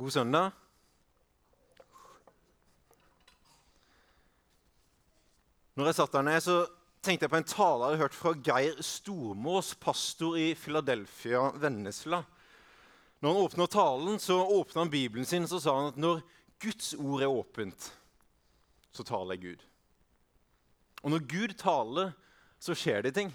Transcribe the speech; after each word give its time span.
God 0.00 0.10
søndag. 0.10 0.50
Når 5.76 5.90
jeg 5.90 5.96
satt 5.98 6.14
der 6.14 6.24
nede, 6.24 6.40
så 6.40 6.54
tenkte 7.04 7.26
jeg 7.26 7.32
på 7.34 7.36
en 7.36 7.44
tale 7.50 7.82
jeg 7.82 7.90
hadde 7.90 8.00
hørt 8.00 8.16
fra 8.16 8.32
Geir 8.46 8.80
Stormås, 8.80 9.74
pastor 9.76 10.38
i 10.40 10.54
Philadelphia, 10.56 11.50
Vennesla. 11.52 12.22
Når 13.20 13.28
han 13.28 13.42
åpna 13.42 13.66
talen, 13.68 14.16
så 14.16 14.38
åpna 14.40 14.86
han 14.86 14.94
Bibelen 14.94 15.28
sin 15.28 15.44
så 15.44 15.60
sa 15.60 15.76
han 15.76 15.90
at 15.92 16.00
når 16.00 16.22
Guds 16.64 16.94
ord 16.96 17.20
er 17.20 17.36
åpent, 17.42 17.90
så 18.96 19.04
taler 19.04 19.36
Gud. 19.36 19.60
Og 21.02 21.12
når 21.12 21.28
Gud 21.28 21.56
taler, 21.60 22.16
så 22.56 22.72
skjer 22.72 23.04
det 23.04 23.18
ting. 23.20 23.34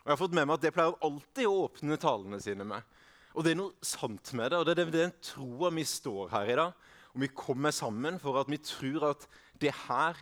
Og 0.00 0.06
jeg 0.06 0.14
har 0.16 0.22
fått 0.24 0.32
med 0.32 0.48
meg 0.48 0.56
at 0.56 0.64
Det 0.64 0.72
pleier 0.78 0.96
alltid 1.04 1.44
å 1.44 1.60
åpne 1.66 2.00
talene 2.00 2.40
sine 2.40 2.64
med. 2.64 2.88
Og 3.34 3.44
det 3.46 3.52
er 3.52 3.60
noe 3.60 3.86
sant 3.86 4.32
med 4.34 4.50
det. 4.50 4.58
og 4.58 4.66
Det 4.66 4.78
er 4.78 4.90
den 4.90 5.12
troa 5.22 5.70
vi 5.74 5.84
står 5.86 6.30
her 6.32 6.50
i 6.50 6.58
dag. 6.58 6.72
Og 7.14 7.22
vi 7.24 7.30
kommer 7.34 7.74
sammen 7.74 8.18
for 8.22 8.38
at 8.40 8.50
vi 8.50 8.58
tror 8.62 9.10
at 9.10 9.26
det 9.60 9.72
her 9.86 10.18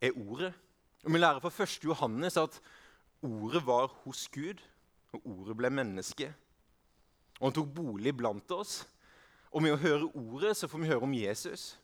er 0.00 0.16
ordet. 0.16 0.52
Og 1.04 1.12
Vi 1.12 1.18
lærer 1.18 1.40
fra 1.40 1.52
1. 1.62 1.84
Johannes 1.84 2.36
at 2.36 2.60
ordet 3.22 3.66
var 3.66 3.92
hos 4.04 4.28
Gud, 4.28 4.60
og 5.12 5.20
ordet 5.24 5.56
ble 5.56 5.70
menneske. 5.70 6.32
Og 7.40 7.48
han 7.48 7.56
tok 7.56 7.74
bolig 7.74 8.16
blant 8.16 8.50
oss. 8.50 8.86
Og 9.52 9.62
med 9.62 9.74
å 9.74 9.80
høre 9.80 10.10
ordet 10.14 10.56
så 10.56 10.68
får 10.68 10.80
vi 10.80 10.88
høre 10.88 11.06
om 11.06 11.14
Jesus. 11.14 11.76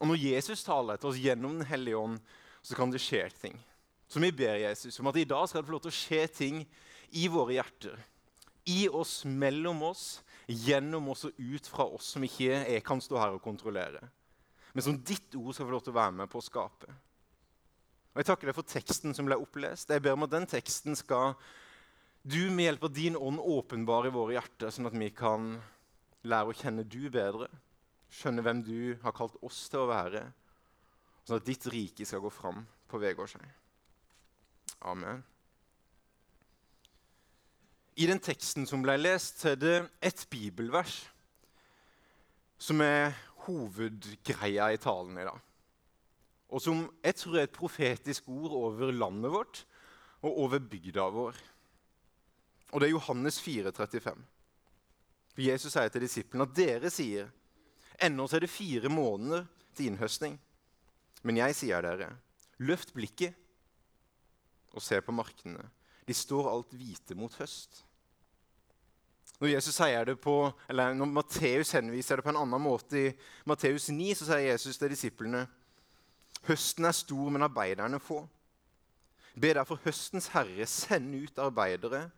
Og 0.00 0.08
når 0.08 0.18
Jesus 0.18 0.64
taler 0.64 0.96
til 0.96 1.12
oss 1.12 1.20
gjennom 1.20 1.58
Den 1.58 1.66
hellige 1.68 1.96
ånd, 1.96 2.18
så 2.62 2.74
kan 2.74 2.90
det 2.90 3.00
skje 3.00 3.28
ting. 3.40 3.60
Så 4.08 4.20
vi 4.20 4.32
ber 4.32 4.56
Jesus 4.56 4.98
om 5.00 5.06
at 5.06 5.16
i 5.16 5.28
dag 5.28 5.48
skal 5.48 5.62
det 5.62 5.68
få 5.68 5.76
lov 5.76 5.84
til 5.84 5.92
å 5.92 6.00
skje 6.00 6.26
ting 6.26 6.64
i 7.12 7.28
våre 7.28 7.54
hjerter 7.54 8.00
i 8.70 8.88
oss, 8.88 9.22
mellom 9.24 9.82
oss, 9.90 10.22
gjennom 10.46 11.08
oss 11.12 11.26
og 11.28 11.38
ut 11.38 11.66
fra 11.68 11.86
oss, 11.96 12.12
som 12.14 12.24
ikke 12.24 12.50
jeg 12.50 12.84
kan 12.84 13.02
stå 13.02 13.18
her 13.20 13.36
og 13.36 13.42
kontrollere. 13.44 14.02
Men 14.74 14.86
som 14.86 14.96
ditt 15.06 15.34
ord 15.38 15.54
skal 15.54 15.68
få 15.68 15.74
lov 15.76 15.84
til 15.84 15.94
å 15.94 15.98
være 16.00 16.16
med 16.20 16.30
på 16.32 16.40
å 16.40 16.44
skape. 16.44 16.94
Og 18.14 18.22
Jeg 18.22 18.28
takker 18.28 18.50
deg 18.50 18.56
for 18.56 18.70
teksten 18.70 19.14
som 19.14 19.26
ble 19.26 19.38
opplest. 19.38 19.90
Jeg 19.90 20.02
ber 20.02 20.14
om 20.14 20.26
at 20.26 20.32
den 20.34 20.46
teksten 20.50 20.94
skal 20.98 21.34
du 22.22 22.46
med 22.50 22.68
hjelp 22.68 22.86
av 22.86 22.94
din 22.96 23.18
ånd 23.18 23.42
åpenbare 23.42 24.08
i 24.08 24.14
våre 24.14 24.36
hjerter, 24.36 24.70
sånn 24.72 24.88
at 24.88 24.96
vi 24.96 25.10
kan 25.14 25.58
lære 26.24 26.50
å 26.50 26.56
kjenne 26.56 26.86
du 26.88 27.10
bedre, 27.12 27.50
skjønne 28.14 28.44
hvem 28.46 28.62
du 28.64 28.78
har 29.02 29.14
kalt 29.16 29.36
oss 29.44 29.66
til 29.68 29.82
å 29.82 29.90
være, 29.90 30.22
sånn 31.26 31.40
at 31.40 31.46
ditt 31.48 31.66
rike 31.68 32.06
skal 32.08 32.22
gå 32.24 32.32
fram 32.32 32.62
på 32.88 33.02
Vegårshei. 33.02 33.44
Amen. 34.88 35.22
I 37.94 38.08
den 38.10 38.18
teksten 38.22 38.66
som 38.66 38.82
ble 38.82 38.96
lest, 38.98 39.44
er 39.46 39.58
det 39.58 39.74
et 40.02 40.24
bibelvers 40.30 41.04
som 42.58 42.80
er 42.82 43.12
hovedgreia 43.44 44.70
i 44.72 44.80
talen 44.82 45.18
i 45.20 45.26
dag. 45.26 45.38
Og 46.54 46.62
som 46.62 46.84
jeg 47.04 47.18
tror 47.18 47.38
er 47.38 47.46
et 47.46 47.54
profetisk 47.54 48.28
ord 48.30 48.54
over 48.58 48.92
landet 48.94 49.30
vårt 49.30 49.62
og 50.24 50.40
over 50.46 50.58
bygda 50.58 51.06
vår. 51.14 51.38
Og 52.72 52.80
det 52.80 52.88
er 52.88 52.94
Johannes 52.96 53.38
4, 53.42 53.72
35. 53.74 54.24
Jesus 55.38 55.74
sier 55.74 55.90
til 55.90 56.04
disiplene 56.04 56.46
at 56.46 56.54
dere 56.56 56.90
sier 56.94 57.30
ennå 58.02 58.26
er 58.26 58.42
det 58.42 58.50
fire 58.50 58.90
måneder 58.90 59.46
til 59.74 59.92
innhøstning. 59.92 60.36
Men 61.22 61.40
jeg 61.40 61.56
sier 61.58 61.82
dere, 61.82 62.10
løft 62.58 62.94
blikket 62.94 63.38
og 64.74 64.82
se 64.82 64.98
på 65.02 65.14
markene. 65.14 65.62
De 66.04 66.14
står 66.14 66.50
alt 66.50 66.72
hvite 66.76 67.16
mot 67.16 67.34
høst. 67.40 67.82
Når 69.40 70.14
på, 70.22 70.36
når 70.70 71.04
Matteus 71.10 71.72
henviser 71.74 72.16
det 72.16 72.24
på 72.24 72.30
en 72.30 72.38
annen 72.44 72.62
måte 72.62 72.98
I 72.98 73.12
Matteus 73.44 73.88
9 73.90 74.14
så 74.14 74.28
sier 74.28 74.52
Jesus 74.52 74.78
til 74.78 74.92
disiplene 74.94 75.46
Høsten 76.44 76.84
er 76.84 76.92
stor, 76.92 77.30
men 77.32 77.42
arbeiderne 77.42 77.98
få. 78.00 78.20
Be 79.34 79.54
derfor 79.56 79.80
høstens 79.84 80.28
herre 80.34 80.66
sende 80.68 81.22
ut 81.24 81.38
arbeidere 81.40 82.10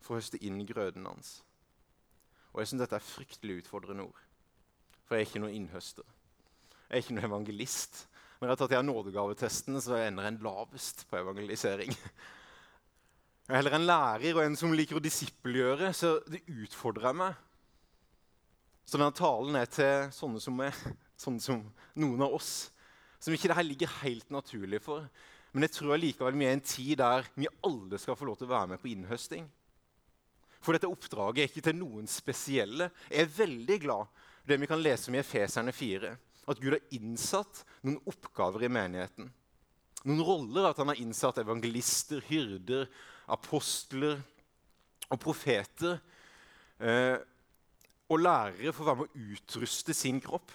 for 0.00 0.16
å 0.16 0.20
høste 0.20 0.40
inn 0.40 0.62
grøden 0.66 1.04
hans. 1.06 1.42
Og 2.54 2.62
Jeg 2.62 2.70
syns 2.70 2.80
dette 2.80 2.96
er 2.96 3.04
fryktelig 3.04 3.58
utfordrende 3.60 4.06
ord. 4.08 4.22
For 5.04 5.14
jeg 5.14 5.26
er 5.26 5.28
ikke 5.28 5.42
noen 5.44 5.58
innhøster. 5.58 6.06
Jeg 6.88 6.96
er 6.96 7.04
ikke 7.04 7.18
noen 7.18 7.28
evangelist. 7.28 8.06
Når 8.38 8.46
jeg 8.46 8.52
har 8.54 8.60
tatt 8.62 8.72
de 8.72 8.80
nådegavetestene, 8.88 9.82
så 9.84 10.00
ender 10.00 10.26
en 10.28 10.40
lavest 10.42 11.04
på 11.10 11.20
evangelisering. 11.20 11.92
Jeg 13.46 13.54
er 13.54 13.60
heller 13.60 13.76
en 13.76 13.86
lærer 13.86 14.34
og 14.34 14.42
en 14.42 14.56
som 14.58 14.72
liker 14.74 14.98
å 14.98 15.02
disippelgjøre, 15.02 15.92
så 15.94 16.16
det 16.26 16.40
utfordrer 16.50 17.14
meg. 17.14 17.36
Så 18.82 18.98
denne 18.98 19.14
talen 19.14 19.54
er 19.60 19.70
til 19.70 20.08
sånne 20.14 20.42
som, 20.42 20.58
er, 20.66 20.74
sånne 21.14 21.44
som 21.44 21.60
noen 21.94 22.24
av 22.26 22.34
oss, 22.34 22.72
som 23.22 23.34
ikke 23.34 23.52
det 23.52 23.58
her 23.58 23.68
ligger 23.68 23.94
helt 24.00 24.34
naturlig 24.34 24.82
for. 24.82 25.06
Men 25.54 25.68
jeg 25.68 25.76
tror 25.76 26.02
likevel 26.02 26.34
vi 26.34 26.48
er 26.48 26.56
i 26.56 26.58
en 26.58 26.66
tid 26.72 26.98
der 26.98 27.30
vi 27.38 27.46
alle 27.70 28.02
skal 28.02 28.18
få 28.18 28.26
lov 28.26 28.40
til 28.40 28.50
å 28.50 28.54
være 28.56 28.74
med 28.74 28.82
på 28.82 28.90
innhøsting. 28.90 29.46
For 30.58 30.74
dette 30.74 30.90
oppdraget 30.90 31.44
er 31.44 31.50
ikke 31.52 31.66
til 31.68 31.78
noen 31.78 32.10
spesielle. 32.10 32.90
Jeg 33.06 33.28
er 33.28 33.34
veldig 33.38 33.80
glad 33.86 34.10
for 34.10 34.50
det 34.50 34.58
vi 34.58 34.68
kan 34.74 34.82
lese 34.82 35.10
om 35.10 35.14
i 35.14 35.22
Efeserne 35.22 35.70
4. 35.70 36.16
At 36.50 36.58
Gud 36.62 36.74
har 36.74 36.94
innsatt 36.98 37.62
noen 37.86 38.00
oppgaver 38.10 38.66
i 38.66 38.74
menigheten. 38.74 39.30
Noen 40.02 40.26
roller. 40.26 40.66
At 40.66 40.82
han 40.82 40.90
har 40.90 40.98
innsatt 40.98 41.38
evangelister, 41.42 42.26
hyrder, 42.26 42.90
apostler 43.32 44.20
og 45.10 45.18
profeter 45.22 45.98
eh, 46.78 47.18
og 48.06 48.22
lærere 48.22 48.72
for 48.74 48.84
å 48.84 48.88
være 48.90 49.02
med 49.02 49.10
å 49.10 49.34
utruste 49.36 49.94
sin 49.96 50.20
kropp. 50.22 50.52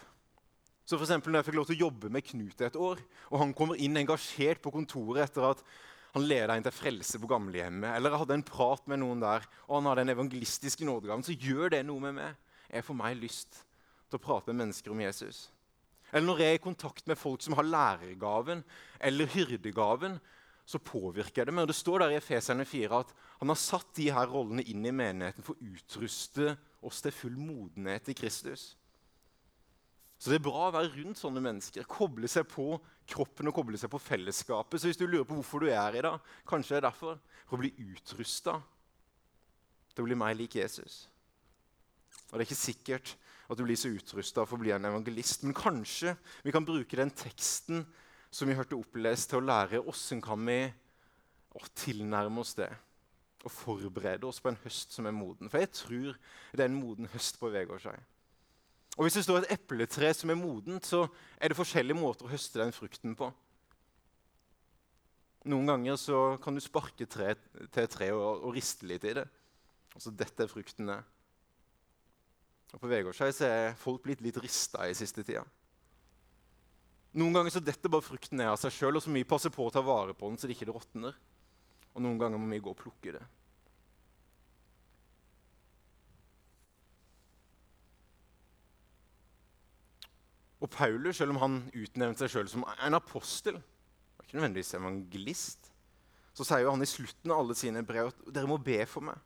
Så 0.87 0.97
for 0.97 1.05
eksempel, 1.05 1.31
når 1.31 1.41
jeg 1.41 1.49
fikk 1.49 1.57
lov 1.59 1.69
til 1.69 1.77
å 1.77 1.85
jobbe 1.85 2.11
med 2.11 2.25
Knut 2.27 2.61
et 2.65 2.77
år, 2.79 2.99
og 3.29 3.39
han 3.39 3.53
kommer 3.55 3.79
inn 3.79 3.99
engasjert 3.99 4.63
på 4.63 4.73
kontoret 4.73 5.27
etter 5.27 5.45
at 5.51 5.63
han 6.11 6.25
leda 6.27 6.57
inn 6.57 6.65
til 6.65 6.75
frelse 6.75 7.19
på 7.21 7.29
gamlehjemmet, 7.31 7.93
eller 7.95 8.11
jeg 8.11 8.23
hadde 8.25 8.37
en 8.39 8.47
prat 8.47 8.87
med 8.91 8.99
noen 8.99 9.21
der, 9.23 9.45
og 9.69 9.77
han 9.77 9.87
hadde 9.91 10.05
en 10.07 10.13
evangelistisk 10.15 10.83
nådegave, 10.87 11.23
så 11.23 11.35
gjør 11.35 11.71
det 11.71 11.85
noe 11.87 12.03
med 12.03 12.17
meg. 12.17 12.39
Jeg 12.71 12.87
får 12.87 12.97
meg 12.99 13.19
lyst 13.19 13.61
til 14.11 14.19
å 14.19 14.23
prate 14.23 14.51
med 14.51 14.65
mennesker 14.65 14.91
om 14.91 15.03
Jesus. 15.03 15.45
Eller 16.11 16.27
når 16.27 16.43
jeg 16.43 16.51
er 16.51 16.59
i 16.59 16.65
kontakt 16.65 17.07
med 17.07 17.19
folk 17.19 17.43
som 17.43 17.55
har 17.55 17.67
lærergaven 17.67 18.65
eller 18.99 19.31
hyrdegaven, 19.31 20.19
så 20.71 20.81
påvirker 20.81 21.47
det 21.47 21.53
meg. 21.53 21.65
Og 21.65 21.71
Det 21.71 21.77
står 21.77 22.03
der 22.03 22.13
i 22.15 22.19
Efeserne 22.19 22.65
4 22.67 22.99
at 23.03 23.15
han 23.41 23.51
har 23.51 23.59
satt 23.59 23.93
de 23.97 24.09
her 24.13 24.29
rollene 24.31 24.65
inn 24.71 24.85
i 24.87 24.93
menigheten 24.95 25.45
for 25.45 25.57
å 25.57 25.71
utruste 25.73 26.55
oss 26.81 27.01
til 27.03 27.15
full 27.15 27.37
modenhet 27.37 28.09
i 28.11 28.17
Kristus. 28.17 28.71
Så 30.21 30.29
det 30.29 30.37
er 30.37 30.45
bra 30.45 30.67
å 30.67 30.73
være 30.75 30.91
rundt 30.93 31.17
sånne 31.17 31.41
mennesker. 31.41 31.87
Koble 31.89 32.29
seg 32.29 32.45
på 32.49 32.75
kroppen 33.09 33.49
og 33.49 33.55
koble 33.57 33.79
seg 33.81 33.89
på 33.89 34.01
fellesskapet. 34.01 34.77
Så 34.77 34.91
hvis 34.91 34.99
du 34.99 35.07
lurer 35.07 35.25
på 35.25 35.39
hvorfor 35.39 35.63
du 35.63 35.71
er 35.71 35.79
her 35.79 35.97
i 35.97 36.03
dag, 36.05 36.19
kanskje 36.47 36.75
det 36.75 36.81
er 36.81 36.87
derfor. 36.91 37.17
For 37.49 37.57
å 37.57 37.63
bli 37.63 37.71
utrusta 37.89 38.59
til 39.95 40.03
å 40.03 40.07
bli 40.07 40.19
mer 40.21 40.37
lik 40.37 40.59
Jesus. 40.59 41.07
Og 42.29 42.37
det 42.37 42.43
er 42.43 42.47
ikke 42.51 42.59
sikkert 42.61 43.15
at 43.51 43.57
du 43.59 43.65
blir 43.65 43.79
så 43.79 43.89
utrusta 43.91 44.45
for 44.45 44.55
å 44.55 44.61
bli 44.61 44.71
en 44.71 44.87
evangelist, 44.87 45.41
men 45.43 45.57
kanskje 45.57 46.13
vi 46.45 46.53
kan 46.55 46.67
bruke 46.67 46.95
den 46.95 47.11
teksten 47.11 47.81
som 48.31 48.47
vi 48.47 48.55
hørte 48.55 48.79
opplest, 48.79 49.29
til 49.29 49.41
å 49.41 49.45
lære 49.45 49.83
åssen 49.91 50.21
kan 50.23 50.39
vi 50.47 50.61
å, 51.51 51.65
tilnærme 51.75 52.41
oss 52.43 52.55
det. 52.57 52.69
Og 53.43 53.51
forberede 53.51 54.27
oss 54.29 54.39
på 54.39 54.51
en 54.51 54.59
høst 54.63 54.95
som 54.95 55.07
er 55.09 55.15
moden. 55.15 55.49
For 55.51 55.59
jeg 55.59 55.71
tror 55.75 56.17
det 56.53 56.63
er 56.63 56.69
en 56.69 56.79
moden 56.79 57.09
høst 57.11 57.39
på 57.41 57.51
seg. 57.51 57.97
Og 58.97 59.05
hvis 59.05 59.17
det 59.17 59.23
står 59.23 59.41
et 59.41 59.53
epletre 59.55 60.11
som 60.15 60.31
er 60.31 60.39
modent, 60.39 60.85
så 60.85 61.05
er 61.39 61.51
det 61.51 61.57
forskjellige 61.57 61.99
måter 61.99 62.27
å 62.27 62.31
høste 62.31 62.59
den 62.59 62.75
frukten 62.75 63.15
på. 63.17 63.29
Noen 65.51 65.71
ganger 65.71 65.95
så 65.97 66.17
kan 66.43 66.53
du 66.53 66.61
sparke 66.61 67.07
tre, 67.09 67.33
til 67.73 67.83
et 67.83 67.93
tre 67.93 68.11
og, 68.13 68.43
og, 68.43 68.51
riste 68.53 68.85
litt 68.85 69.07
i 69.09 69.15
det. 69.17 69.25
Altså, 69.95 70.11
dette 70.13 70.45
er 70.45 70.51
fruktene. 70.51 70.99
Og 72.71 72.83
På 72.83 72.91
Vegårshei 72.91 73.31
er 73.47 73.73
folk 73.79 74.03
blitt 74.05 74.21
litt 74.23 74.37
rista 74.43 74.85
i 74.87 74.95
siste 74.95 75.25
tida. 75.25 75.43
Noen 77.11 77.35
ganger 77.35 77.51
så 77.51 77.59
detter 77.63 77.91
bare 77.91 78.05
frukten 78.05 78.39
ned 78.39 78.53
av 78.53 78.59
seg 78.59 78.71
sjøl, 78.71 78.95
og 78.95 79.03
så 79.03 79.11
må 79.11 79.19
vi 79.19 79.27
passe 79.27 79.51
på 79.51 79.65
å 79.67 79.73
ta 79.73 79.83
vare 79.83 80.15
på 80.15 80.29
den 80.29 80.39
så 80.39 80.47
det 80.47 80.55
ikke 80.55 80.71
råtner. 80.71 81.17
Og 81.91 82.03
noen 82.05 82.19
ganger 82.21 82.39
må 82.39 82.47
vi 82.53 82.61
gå 82.63 82.71
og 82.71 82.79
plukke 82.79 83.17
det. 83.17 83.23
Og 90.61 90.69
Paulus, 90.69 91.17
selv 91.17 91.33
om 91.33 91.41
han 91.41 91.57
utnevnte 91.73 92.23
seg 92.23 92.35
sjøl 92.35 92.49
som 92.51 92.63
en 92.71 92.95
apostel, 92.95 93.57
ikke 94.21 94.37
nødvendigvis 94.37 94.75
evangelist, 94.77 95.71
så 96.37 96.45
sier 96.47 96.63
jo 96.63 96.71
han 96.71 96.85
i 96.85 96.87
slutten 96.87 97.33
av 97.33 97.41
alle 97.41 97.57
sine 97.59 97.81
brev 97.83 98.13
at 98.13 98.21
dere 98.31 98.47
må 98.47 98.61
be 98.61 98.77
for 98.87 99.03
meg 99.03 99.19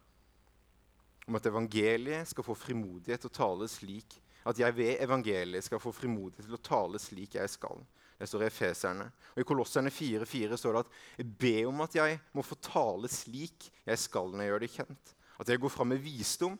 om 1.25 1.37
at 1.37 1.47
evangeliet 1.49 2.29
skal 2.29 2.45
få 2.45 2.53
frimodighet 2.57 3.23
til 3.23 3.31
å 3.31 3.35
tale 3.35 3.67
slik 3.69 4.17
at 4.45 4.59
jeg 4.61 4.75
ved 4.77 5.01
evangeliet 5.01 5.65
skal 5.65 5.81
få 5.81 5.93
frimodighet 5.95 6.45
til 6.45 6.57
å 6.57 6.65
tale 6.65 7.01
slik 7.01 7.37
jeg 7.39 7.49
skal. 7.49 7.81
Det 8.15 8.27
står 8.29 8.45
i 8.45 8.47
Efeserne. 8.47 9.07
Og 9.33 9.41
I 9.41 9.47
Kolosserne 9.47 9.91
4,4 9.91 10.59
står 10.59 10.77
det 10.77 10.83
at 10.85 11.33
ber 11.41 11.71
om 11.71 11.81
at 11.83 11.97
jeg 11.97 12.19
må 12.35 12.45
få 12.45 12.57
tale 12.63 13.09
slik 13.11 13.67
jeg 13.83 13.99
skal 13.99 14.31
når 14.31 14.43
jeg 14.43 14.53
gjør 14.53 14.63
det 14.63 14.71
kjent. 14.75 15.15
At 15.41 15.51
jeg 15.51 15.59
går 15.59 15.73
fram 15.73 15.91
med 15.91 16.03
visdom 16.03 16.55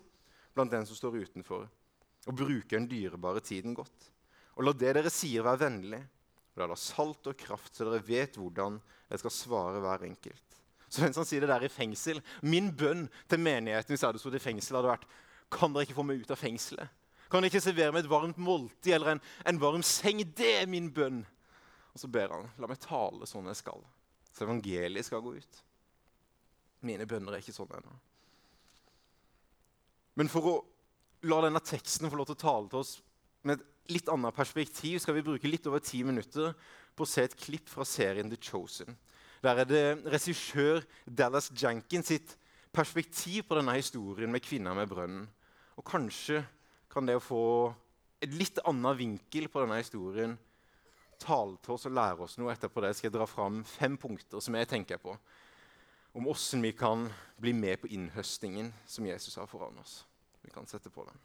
blant 0.55 0.73
den 0.73 0.87
som 0.87 0.97
står 0.97 1.21
utenfor. 1.23 1.67
og 2.25 2.33
bruker 2.33 2.79
den 2.79 2.89
dyrebare 2.89 3.39
tiden 3.39 3.75
godt. 3.77 4.09
Og 4.57 4.65
la 4.65 4.71
det 4.73 4.95
dere 4.97 5.11
sier, 5.13 5.43
være 5.45 5.61
vennlig. 5.61 6.01
Og 6.55 6.57
la 6.57 6.65
det 6.65 6.73
ha 6.73 6.79
salt 6.81 7.27
og 7.29 7.38
kraft, 7.38 7.75
så 7.75 7.85
dere 7.85 8.01
vet 8.01 8.39
hvordan 8.39 8.79
dere 8.81 9.19
skal 9.21 9.33
svare 9.35 9.83
hver 9.83 10.07
enkelt. 10.07 10.57
Så 10.89 11.03
mens 11.03 11.19
han 11.19 11.27
sier 11.27 11.43
det 11.43 11.51
der 11.51 11.67
i 11.67 11.69
fengsel, 11.69 12.21
Min 12.41 12.71
bønn 12.73 13.05
til 13.29 13.41
menigheten 13.41 13.93
hvis 13.93 14.01
jeg 14.01 14.09
hadde 14.09 14.21
stått 14.23 14.39
i 14.39 14.41
fengsel, 14.41 14.79
hadde 14.79 14.93
vært 14.95 15.07
Kan 15.53 15.73
dere 15.73 15.85
ikke 15.85 15.97
få 15.99 16.07
meg 16.07 16.23
ut 16.23 16.33
av 16.33 16.39
fengselet? 16.41 16.89
Kan 17.31 17.48
ikke 17.48 17.62
servere 17.63 17.94
meg 17.94 18.04
et 18.06 18.12
varmt 18.12 18.39
måltid 18.42 18.94
eller 18.95 19.16
en, 19.16 19.22
en 19.50 19.62
varm 19.62 19.83
seng? 19.86 20.22
Det 20.38 20.51
er 20.62 20.69
min 20.69 20.92
bønn. 20.94 21.24
Og 21.95 22.01
så 22.01 22.10
ber 22.12 22.33
han 22.33 22.50
la 22.60 22.69
meg 22.69 22.81
tale 22.83 23.27
sånn 23.30 23.48
jeg 23.50 23.62
skal, 23.62 23.81
så 24.36 24.44
evangeliet 24.45 25.07
skal 25.07 25.24
gå 25.24 25.38
ut. 25.38 25.62
Mine 26.86 27.07
bønner 27.10 27.33
er 27.33 27.44
ikke 27.44 27.56
sånn 27.56 27.72
ennå. 27.77 27.94
Men 30.19 30.31
for 30.31 30.50
å 30.51 30.56
la 31.27 31.42
denne 31.44 31.63
teksten 31.63 32.12
få 32.12 32.19
lov 32.19 32.30
til 32.30 32.38
å 32.38 32.44
tale 32.44 32.72
til 32.72 32.81
oss 32.83 32.98
med 33.45 33.57
et 33.57 33.94
litt 33.95 34.10
annet 34.12 34.36
perspektiv, 34.36 35.00
skal 35.01 35.18
vi 35.18 35.25
bruke 35.25 35.50
litt 35.50 35.68
over 35.69 35.83
ti 35.83 36.01
minutter 36.06 36.54
på 36.95 37.06
å 37.06 37.10
se 37.10 37.25
et 37.25 37.38
klipp 37.38 37.69
fra 37.72 37.86
serien 37.88 38.30
The 38.31 38.39
Chosen. 38.42 38.95
Der 39.44 39.62
er 39.62 39.69
det 39.69 39.83
regissør 40.10 40.83
Dallas 41.06 41.51
Jenkins 41.54 42.10
sitt 42.10 42.36
perspektiv 42.75 43.45
på 43.48 43.57
denne 43.60 43.75
historien 43.77 44.31
med 44.31 44.44
kvinna 44.44 44.74
med 44.75 44.89
brønnen. 44.89 45.27
Og 45.75 45.86
kanskje 45.86 46.42
kan 46.95 47.07
det 47.07 47.18
å 47.19 47.24
få 47.24 47.45
et 48.24 48.31
litt 48.31 48.62
annen 48.63 48.95
vinkel 48.97 49.50
på 49.51 49.65
denne 49.65 49.81
historien 49.81 50.38
tale 51.19 51.59
til 51.63 51.75
oss 51.75 51.88
og 51.89 51.95
lære 51.95 52.24
oss 52.24 52.38
noe. 52.39 52.53
Etterpå 52.53 52.83
det 52.83 52.94
skal 52.95 53.09
jeg 53.09 53.18
dra 53.18 53.27
fram 53.27 53.62
fem 53.68 53.97
punkter 54.00 54.44
som 54.44 54.56
jeg 54.56 54.71
tenker 54.71 55.01
på 55.03 55.15
om 56.15 56.24
hvordan 56.24 56.63
vi 56.63 56.71
kan 56.71 57.09
bli 57.44 57.51
med 57.56 57.81
på 57.81 57.92
innhøstingen 57.92 58.71
som 58.88 59.07
Jesus 59.07 59.36
har 59.36 59.50
foran 59.51 59.75
oss. 59.81 60.06
Vi 60.45 60.53
kan 60.53 60.68
sette 60.69 60.88
på 60.94 61.03
den. 61.03 61.18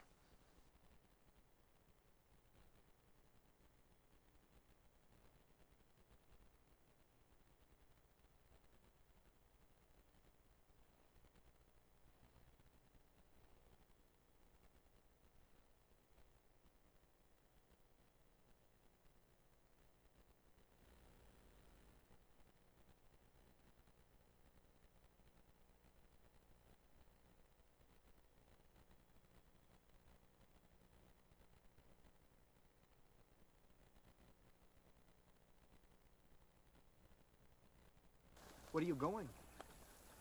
Where 38.80 38.86
are 38.86 38.88
you 38.88 38.94
going? 38.94 39.28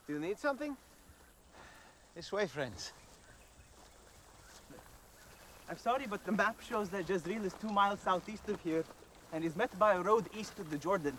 Do 0.05 0.11
you 0.15 0.19
need 0.19 0.37
something? 0.37 0.75
This 2.13 2.29
way, 2.29 2.45
friends. 2.45 2.91
I'm 5.69 5.77
sorry, 5.77 6.07
but 6.09 6.25
the 6.25 6.33
map 6.33 6.59
shows 6.59 6.89
that 6.89 7.07
Jezreel 7.07 7.45
is 7.45 7.53
two 7.53 7.69
miles 7.69 8.01
southeast 8.01 8.49
of 8.49 8.59
here 8.59 8.83
and 9.31 9.45
is 9.45 9.55
met 9.55 9.79
by 9.79 9.93
a 9.93 10.01
road 10.01 10.25
east 10.37 10.59
of 10.59 10.69
the 10.71 10.77
Jordan. 10.77 11.17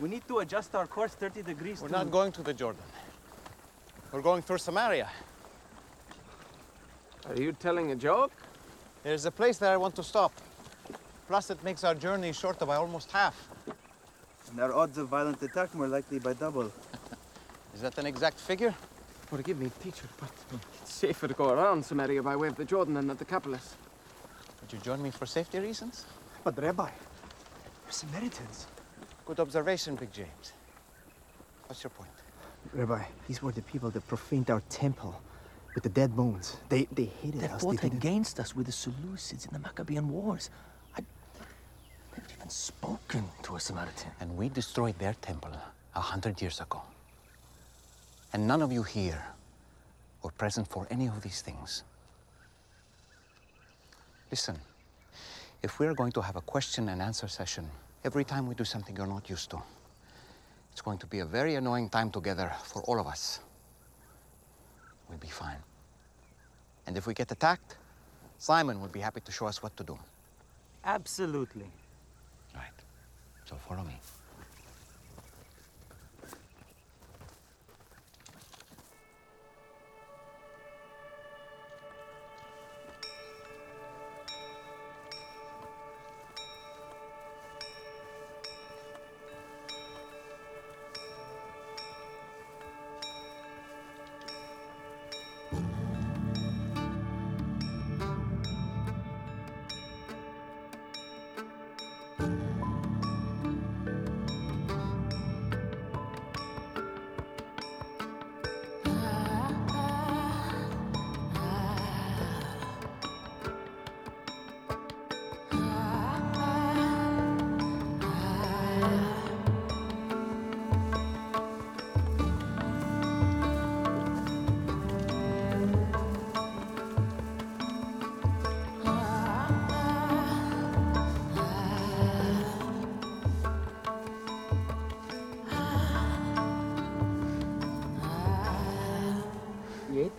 We 0.00 0.10
need 0.10 0.28
to 0.28 0.40
adjust 0.40 0.74
our 0.74 0.86
course 0.86 1.14
30 1.14 1.44
degrees 1.44 1.80
We're 1.80 1.88
to... 1.88 1.94
not 1.94 2.10
going 2.10 2.30
to 2.32 2.42
the 2.42 2.52
Jordan. 2.52 2.82
We're 4.12 4.20
going 4.20 4.42
through 4.42 4.58
Samaria. 4.58 5.08
Are 7.26 7.40
you 7.40 7.52
telling 7.52 7.90
a 7.92 7.96
joke? 7.96 8.32
There's 9.02 9.24
a 9.24 9.30
place 9.30 9.56
there 9.56 9.72
I 9.72 9.78
want 9.78 9.96
to 9.96 10.02
stop. 10.02 10.32
Plus, 11.26 11.48
it 11.48 11.64
makes 11.64 11.84
our 11.84 11.94
journey 11.94 12.34
shorter 12.34 12.66
by 12.66 12.76
almost 12.76 13.10
half. 13.12 13.48
And 14.54 14.62
our 14.62 14.72
odds 14.72 14.98
of 14.98 15.08
violent 15.08 15.42
attack 15.42 15.74
more 15.74 15.88
likely 15.88 16.20
by 16.20 16.32
double. 16.32 16.70
Is 17.74 17.80
that 17.80 17.98
an 17.98 18.06
exact 18.06 18.38
figure? 18.38 18.72
Forgive 19.26 19.58
me, 19.58 19.68
teacher, 19.82 20.06
but 20.20 20.30
it's 20.80 20.92
safer 20.94 21.26
to 21.26 21.34
go 21.34 21.48
around 21.50 21.84
Samaria 21.84 22.22
by 22.22 22.36
way 22.36 22.46
of 22.46 22.54
the 22.54 22.64
Jordan 22.64 22.94
than 22.94 23.10
at 23.10 23.18
the 23.18 23.24
Decapolis. 23.24 23.74
Would 24.60 24.72
you 24.72 24.78
join 24.78 25.02
me 25.02 25.10
for 25.10 25.26
safety 25.26 25.58
reasons? 25.58 26.04
But 26.44 26.56
Rabbi, 26.56 26.84
we're 27.84 27.90
Samaritans. 27.90 28.68
Good 29.26 29.40
observation, 29.40 29.96
Big 29.96 30.12
James. 30.12 30.52
What's 31.66 31.82
your 31.82 31.90
point? 31.90 32.10
Rabbi, 32.74 33.02
these 33.26 33.42
were 33.42 33.50
the 33.50 33.62
people 33.62 33.90
that 33.90 34.06
profaned 34.06 34.50
our 34.50 34.62
temple 34.68 35.20
with 35.74 35.82
the 35.82 35.88
dead 35.90 36.14
bones. 36.14 36.58
They 36.68 36.84
they 36.92 37.06
hated 37.06 37.40
They 37.40 37.48
us. 37.48 37.60
fought 37.60 37.80
they 37.80 37.88
didn't- 37.88 38.04
against 38.04 38.38
us 38.38 38.54
with 38.54 38.66
the 38.66 38.72
Seleucids 38.72 39.46
in 39.48 39.52
the 39.52 39.58
Maccabean 39.58 40.08
Wars. 40.10 40.48
I 42.44 42.46
never 42.46 42.50
even 42.50 42.50
spoken 42.50 43.24
to 43.44 43.56
a 43.56 43.60
Samaritan. 43.60 44.10
And 44.20 44.36
we 44.36 44.48
destroyed 44.48 44.98
their 44.98 45.14
temple 45.22 45.52
a 45.94 46.00
hundred 46.00 46.42
years 46.42 46.60
ago. 46.60 46.82
And 48.32 48.46
none 48.46 48.62
of 48.62 48.72
you 48.72 48.82
here 48.82 49.22
were 50.22 50.32
present 50.32 50.68
for 50.68 50.86
any 50.90 51.06
of 51.06 51.22
these 51.22 51.42
things. 51.42 51.84
Listen, 54.30 54.58
if 55.62 55.78
we're 55.78 55.94
going 55.94 56.12
to 56.12 56.20
have 56.20 56.36
a 56.36 56.42
question 56.42 56.88
and 56.88 57.00
answer 57.00 57.28
session 57.28 57.70
every 58.04 58.24
time 58.24 58.46
we 58.46 58.54
do 58.54 58.64
something 58.64 58.96
you're 58.96 59.06
not 59.06 59.30
used 59.30 59.50
to, 59.50 59.62
it's 60.72 60.82
going 60.82 60.98
to 60.98 61.06
be 61.06 61.20
a 61.20 61.26
very 61.26 61.54
annoying 61.54 61.88
time 61.88 62.10
together 62.10 62.52
for 62.64 62.82
all 62.82 63.00
of 63.00 63.06
us. 63.06 63.40
We'll 65.08 65.18
be 65.18 65.28
fine. 65.28 65.62
And 66.86 66.96
if 66.96 67.06
we 67.06 67.14
get 67.14 67.30
attacked, 67.30 67.76
Simon 68.38 68.80
will 68.80 68.88
be 68.88 69.00
happy 69.00 69.20
to 69.20 69.32
show 69.32 69.46
us 69.46 69.62
what 69.62 69.76
to 69.76 69.84
do. 69.84 69.98
Absolutely. 70.84 71.70
So 73.46 73.56
follow 73.56 73.84
me. 73.84 73.96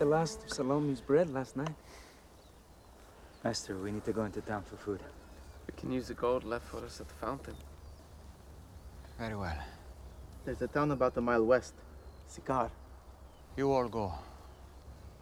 The 0.06 0.12
last 0.12 0.44
of 0.44 0.50
Salome's 0.52 1.00
bread 1.00 1.28
last 1.30 1.56
night. 1.56 1.74
Master, 3.42 3.76
we 3.76 3.90
need 3.90 4.04
to 4.04 4.12
go 4.12 4.22
into 4.24 4.40
town 4.40 4.62
for 4.62 4.76
food. 4.76 5.00
We 5.66 5.74
can 5.76 5.90
use 5.90 6.06
the 6.06 6.14
gold 6.14 6.44
left 6.44 6.66
for 6.68 6.78
us 6.84 7.00
at 7.00 7.08
the 7.08 7.14
fountain. 7.14 7.56
Very 9.18 9.34
well. 9.34 9.58
There's 10.44 10.62
a 10.62 10.68
town 10.68 10.92
about 10.92 11.16
a 11.16 11.20
mile 11.20 11.44
west. 11.44 11.74
Sikar. 12.32 12.70
You 13.56 13.72
all 13.72 13.88
go. 13.88 14.12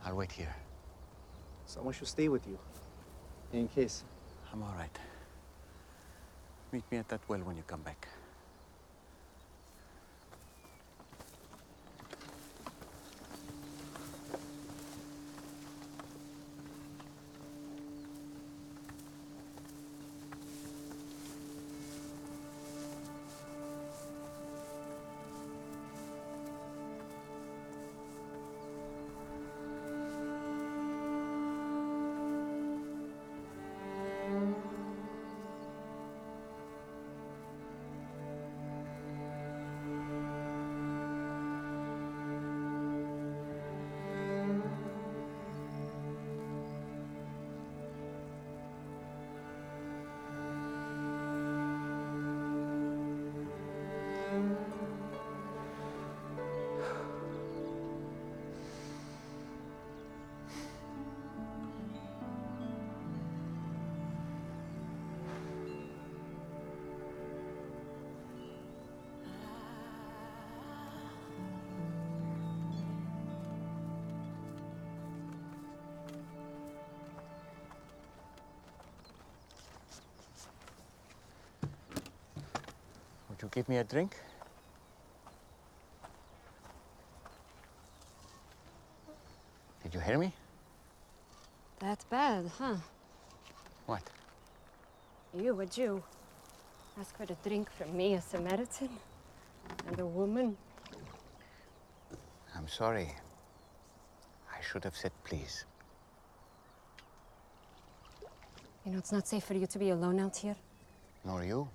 I'll 0.04 0.16
wait 0.16 0.32
here. 0.32 0.54
Someone 1.64 1.94
should 1.94 2.08
stay 2.08 2.28
with 2.28 2.46
you. 2.46 2.58
In 3.54 3.68
case. 3.68 4.04
I'm 4.52 4.62
all 4.62 4.74
right. 4.76 4.98
Meet 6.72 6.84
me 6.92 6.98
at 6.98 7.08
that 7.08 7.22
well 7.26 7.40
when 7.40 7.56
you 7.56 7.62
come 7.66 7.80
back. 7.80 8.06
Give 83.50 83.68
me 83.68 83.78
a 83.78 83.84
drink? 83.84 84.16
Did 89.82 89.94
you 89.94 90.00
hear 90.00 90.18
me? 90.18 90.32
That 91.80 92.04
bad, 92.08 92.50
huh? 92.58 92.76
What? 93.86 94.02
You, 95.36 95.60
a 95.60 95.66
Jew, 95.66 96.02
ask 96.98 97.16
for 97.16 97.24
a 97.24 97.36
drink 97.46 97.70
from 97.70 97.96
me, 97.96 98.14
a 98.14 98.20
Samaritan, 98.20 98.88
and 99.86 99.98
a 99.98 100.06
woman. 100.06 100.56
I'm 102.56 102.68
sorry. 102.68 103.12
I 104.50 104.62
should 104.62 104.84
have 104.84 104.96
said 104.96 105.12
please. 105.24 105.64
You 108.86 108.92
know, 108.92 108.98
it's 108.98 109.12
not 109.12 109.26
safe 109.26 109.44
for 109.44 109.54
you 109.54 109.66
to 109.66 109.78
be 109.78 109.90
alone 109.90 110.20
out 110.20 110.36
here. 110.36 110.56
Nor 111.24 111.44
you. 111.44 111.68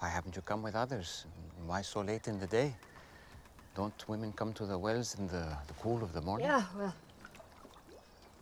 Why 0.00 0.08
haven't 0.08 0.34
you 0.34 0.40
come 0.40 0.62
with 0.62 0.74
others? 0.74 1.26
Why 1.66 1.82
so 1.82 2.00
late 2.00 2.26
in 2.26 2.40
the 2.40 2.46
day? 2.46 2.74
Don't 3.76 4.08
women 4.08 4.32
come 4.32 4.54
to 4.54 4.64
the 4.64 4.78
wells 4.78 5.14
in 5.18 5.26
the, 5.28 5.56
the 5.66 5.74
cool 5.78 6.02
of 6.02 6.14
the 6.14 6.22
morning? 6.22 6.46
Yeah, 6.46 6.62
well, 6.76 6.94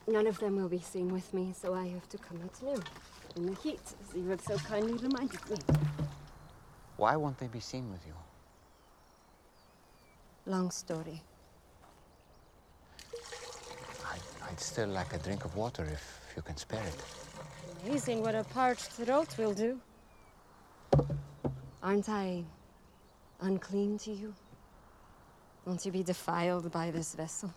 none 0.06 0.28
of 0.28 0.38
them 0.38 0.56
will 0.56 0.68
be 0.68 0.78
seen 0.78 1.12
with 1.12 1.34
me, 1.34 1.52
so 1.60 1.74
I 1.74 1.88
have 1.88 2.08
to 2.10 2.18
come 2.18 2.40
at 2.44 2.62
noon, 2.62 2.82
in 3.36 3.46
the 3.46 3.54
heat, 3.54 3.80
as 3.82 4.16
you 4.16 4.28
have 4.30 4.40
so 4.40 4.56
kindly 4.58 4.94
reminded 4.94 5.50
me. 5.50 5.56
Why 6.96 7.16
won't 7.16 7.38
they 7.38 7.48
be 7.48 7.60
seen 7.60 7.90
with 7.90 8.06
you? 8.06 8.14
Long 10.46 10.70
story. 10.70 11.20
I'd, 14.12 14.48
I'd 14.48 14.60
still 14.60 14.88
like 14.88 15.12
a 15.12 15.18
drink 15.18 15.44
of 15.44 15.56
water 15.56 15.84
if 15.92 16.20
you 16.36 16.42
can 16.42 16.56
spare 16.56 16.84
it. 16.84 17.02
Amazing 17.84 18.22
what 18.22 18.36
a 18.36 18.44
parched 18.44 18.92
throat 18.92 19.36
will 19.36 19.52
do. 19.52 19.80
Aren't 21.82 22.08
I 22.08 22.44
unclean 23.40 23.99
to 23.99 24.11
you? 24.11 24.35
Won't 25.64 25.85
you 25.87 25.92
be 25.92 26.02
defiled 26.02 26.70
by 26.73 26.90
this 26.90 27.14
vessel? 27.14 27.52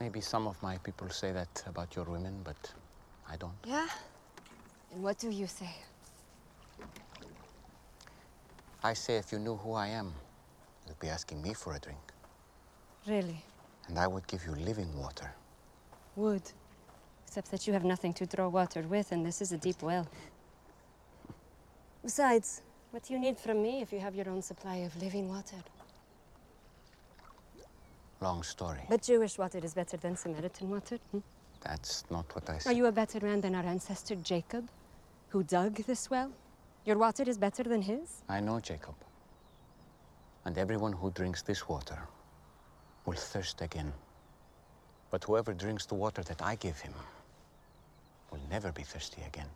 Maybe 0.00 0.20
some 0.20 0.46
of 0.46 0.62
my 0.62 0.78
people 0.78 1.10
say 1.10 1.32
that 1.32 1.62
about 1.66 1.94
your 1.94 2.06
women, 2.06 2.40
but 2.42 2.72
I 3.28 3.36
don't. 3.36 3.52
Yeah? 3.66 3.88
And 4.92 5.02
what 5.02 5.18
do 5.18 5.28
you 5.28 5.46
say? 5.46 5.70
I 8.82 8.94
say 8.94 9.16
if 9.16 9.30
you 9.30 9.38
knew 9.38 9.56
who 9.56 9.74
I 9.74 9.88
am, 9.88 10.14
you'd 10.88 10.98
be 10.98 11.08
asking 11.08 11.42
me 11.42 11.52
for 11.52 11.74
a 11.74 11.78
drink. 11.78 12.00
Really? 13.06 13.44
And 13.88 13.98
I 13.98 14.06
would 14.06 14.26
give 14.26 14.46
you 14.46 14.52
living 14.52 14.96
water. 14.96 15.30
Would. 16.16 16.50
Except 17.26 17.50
that 17.50 17.66
you 17.66 17.72
have 17.74 17.84
nothing 17.84 18.14
to 18.14 18.26
draw 18.26 18.48
water 18.48 18.82
with, 18.82 19.12
and 19.12 19.24
this 19.24 19.42
is 19.42 19.52
a 19.52 19.58
deep 19.58 19.82
well. 19.82 20.06
Besides, 22.02 22.62
what 22.90 23.02
do 23.04 23.12
you 23.12 23.20
need 23.20 23.38
from 23.38 23.62
me 23.62 23.82
if 23.82 23.92
you 23.92 24.00
have 24.00 24.14
your 24.14 24.28
own 24.28 24.42
supply 24.42 24.76
of 24.76 25.00
living 25.00 25.28
water? 25.28 25.56
Long 28.20 28.42
story. 28.42 28.80
But 28.88 29.02
Jewish 29.02 29.38
water 29.38 29.60
is 29.62 29.74
better 29.74 29.96
than 29.96 30.16
Samaritan 30.16 30.70
water. 30.70 30.98
hmm? 31.10 31.18
That's 31.62 32.04
not 32.10 32.26
what 32.34 32.48
I 32.48 32.58
said. 32.58 32.70
Are 32.70 32.76
you 32.76 32.86
a 32.86 32.92
better 32.92 33.20
man 33.20 33.40
than 33.40 33.54
our 33.54 33.64
ancestor 33.64 34.14
Jacob, 34.16 34.68
who 35.28 35.42
dug 35.42 35.76
this 35.84 36.10
well? 36.10 36.32
Your 36.86 36.96
water 36.98 37.22
is 37.26 37.36
better 37.38 37.62
than 37.62 37.82
his? 37.82 38.22
I 38.28 38.40
know 38.40 38.60
Jacob. 38.60 38.94
And 40.44 40.56
everyone 40.56 40.92
who 40.92 41.10
drinks 41.10 41.42
this 41.42 41.68
water 41.68 41.98
will 43.04 43.14
thirst 43.14 43.60
again. 43.60 43.92
But 45.10 45.24
whoever 45.24 45.52
drinks 45.52 45.86
the 45.86 45.94
water 45.94 46.22
that 46.22 46.40
I 46.40 46.54
give 46.54 46.80
him 46.80 46.94
will 48.30 48.40
never 48.50 48.72
be 48.72 48.82
thirsty 48.82 49.22
again. 49.26 49.48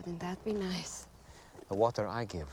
Wouldn't 0.00 0.20
that 0.20 0.42
be 0.46 0.54
nice? 0.54 1.06
The 1.68 1.74
water 1.74 2.08
I 2.08 2.24
give 2.24 2.48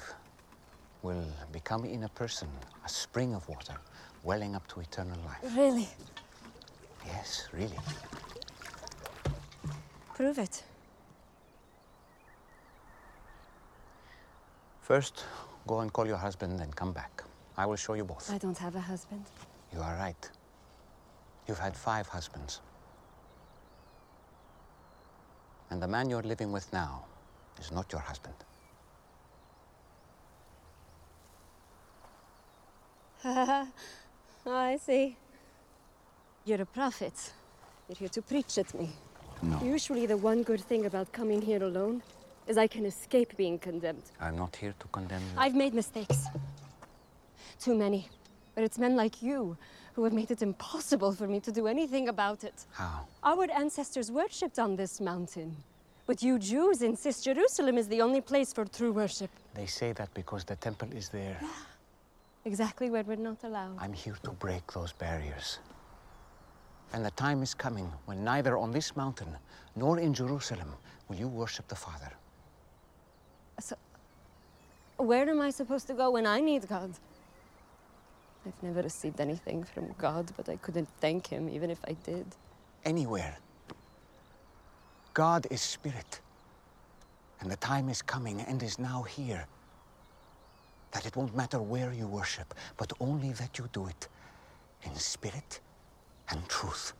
will 1.01 1.23
become 1.53 1.85
in 1.85 2.03
a 2.03 2.09
person 2.09 2.49
a 2.85 2.89
spring 2.89 3.33
of 3.33 3.47
water 3.47 3.77
welling 4.21 4.53
up 4.53 4.67
to 4.67 4.81
eternal 4.81 5.17
life. 5.25 5.55
Really? 5.55 5.87
Yes, 7.05 7.47
really. 7.53 7.79
Prove 10.13 10.37
it. 10.39 10.61
First, 14.81 15.23
go 15.67 15.79
and 15.79 15.93
call 15.93 16.05
your 16.05 16.17
husband 16.17 16.59
and 16.59 16.75
come 16.75 16.91
back. 16.91 17.23
I 17.55 17.65
will 17.65 17.77
show 17.77 17.93
you 17.93 18.03
both. 18.03 18.29
I 18.29 18.37
don't 18.39 18.57
have 18.57 18.75
a 18.75 18.81
husband. 18.81 19.23
You 19.73 19.79
are 19.79 19.95
right. 19.95 20.29
You've 21.47 21.59
had 21.59 21.77
five 21.77 22.07
husbands. 22.07 22.59
And 25.69 25.81
the 25.81 25.87
man 25.87 26.09
you're 26.09 26.23
living 26.23 26.51
with 26.51 26.73
now 26.73 27.05
is 27.59 27.71
not 27.71 27.91
your 27.91 28.01
husband. 28.01 28.35
oh, 33.25 33.67
I 34.45 34.77
see. 34.77 35.17
You're 36.45 36.61
a 36.61 36.65
prophet. 36.65 37.33
You're 37.89 37.97
here 37.97 38.09
to 38.09 38.21
preach 38.21 38.57
at 38.57 38.73
me. 38.73 38.89
No. 39.41 39.61
Usually, 39.63 40.05
the 40.05 40.17
one 40.17 40.43
good 40.43 40.61
thing 40.61 40.85
about 40.85 41.11
coming 41.11 41.41
here 41.41 41.63
alone 41.63 42.01
is 42.47 42.57
I 42.57 42.67
can 42.67 42.85
escape 42.85 43.35
being 43.37 43.59
condemned. 43.59 44.03
I'm 44.19 44.37
not 44.37 44.55
here 44.55 44.73
to 44.79 44.87
condemn 44.87 45.21
you. 45.21 45.37
I've 45.37 45.55
made 45.55 45.73
mistakes. 45.73 46.25
Too 47.59 47.75
many. 47.75 48.09
But 48.55 48.63
it's 48.63 48.79
men 48.79 48.95
like 48.95 49.21
you 49.21 49.57
who 49.93 50.03
have 50.03 50.13
made 50.13 50.31
it 50.31 50.41
impossible 50.41 51.11
for 51.11 51.27
me 51.27 51.39
to 51.41 51.51
do 51.51 51.67
anything 51.67 52.07
about 52.07 52.43
it. 52.43 52.65
How? 52.71 53.07
Our 53.23 53.49
ancestors 53.51 54.11
worshipped 54.11 54.57
on 54.59 54.75
this 54.75 55.01
mountain. 55.01 55.55
But 56.07 56.23
you 56.23 56.39
Jews 56.39 56.81
insist 56.81 57.25
Jerusalem 57.25 57.77
is 57.77 57.89
the 57.89 58.01
only 58.01 58.21
place 58.21 58.53
for 58.53 58.63
true 58.63 58.93
worship. 58.93 59.29
They 59.53 59.65
say 59.65 59.91
that 59.91 60.13
because 60.13 60.45
the 60.45 60.55
temple 60.55 60.89
is 60.93 61.09
there. 61.09 61.37
Exactly 62.45 62.89
where 62.89 63.03
we're 63.03 63.17
not 63.17 63.43
allowed. 63.43 63.75
I'm 63.77 63.91
here 63.91 64.15
to 64.23 64.31
break 64.31 64.71
those 64.71 64.93
barriers. 64.93 65.59
And 66.93 67.05
the 67.05 67.11
time 67.11 67.43
is 67.43 67.53
coming 67.53 67.91
when 68.05 68.23
neither 68.23 68.57
on 68.57 68.71
this 68.71 68.95
mountain 68.95 69.35
nor 69.75 69.99
in 69.99 70.13
Jerusalem 70.13 70.71
will 71.09 71.17
you 71.17 71.27
worship 71.27 71.67
the 71.67 71.75
Father. 71.75 72.11
So, 73.59 73.75
where 74.95 75.29
am 75.29 75.41
I 75.41 75.49
supposed 75.49 75.87
to 75.87 75.93
go 75.93 76.11
when 76.11 76.25
I 76.25 76.39
need 76.39 76.69
God? 76.69 76.91
I've 78.45 78.63
never 78.63 78.81
received 78.81 79.19
anything 79.19 79.65
from 79.65 79.93
God, 79.97 80.31
but 80.37 80.47
I 80.47 80.55
couldn't 80.55 80.87
thank 81.01 81.27
Him 81.27 81.49
even 81.49 81.69
if 81.69 81.79
I 81.85 81.97
did. 82.05 82.25
Anywhere. 82.85 83.35
God 85.17 85.47
is 85.49 85.61
spirit. 85.61 86.21
And 87.39 87.49
the 87.49 87.55
time 87.55 87.89
is 87.89 88.03
coming 88.03 88.39
and 88.41 88.61
is 88.61 88.77
now 88.77 89.01
here 89.01 89.47
that 90.91 91.07
it 91.07 91.15
won't 91.15 91.35
matter 91.35 91.59
where 91.59 91.91
you 91.91 92.05
worship, 92.05 92.53
but 92.77 92.93
only 92.99 93.31
that 93.31 93.57
you 93.57 93.67
do 93.73 93.87
it 93.87 94.07
in 94.83 94.93
spirit 94.93 95.59
and 96.29 96.47
truth. 96.47 96.93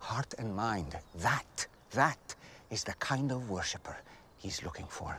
Heart 0.00 0.34
and 0.40 0.56
mind, 0.56 0.96
that, 1.20 1.68
that 1.92 2.34
is 2.68 2.82
the 2.82 2.94
kind 2.94 3.30
of 3.30 3.48
worshiper 3.48 3.96
he's 4.38 4.64
looking 4.64 4.86
for. 4.88 5.16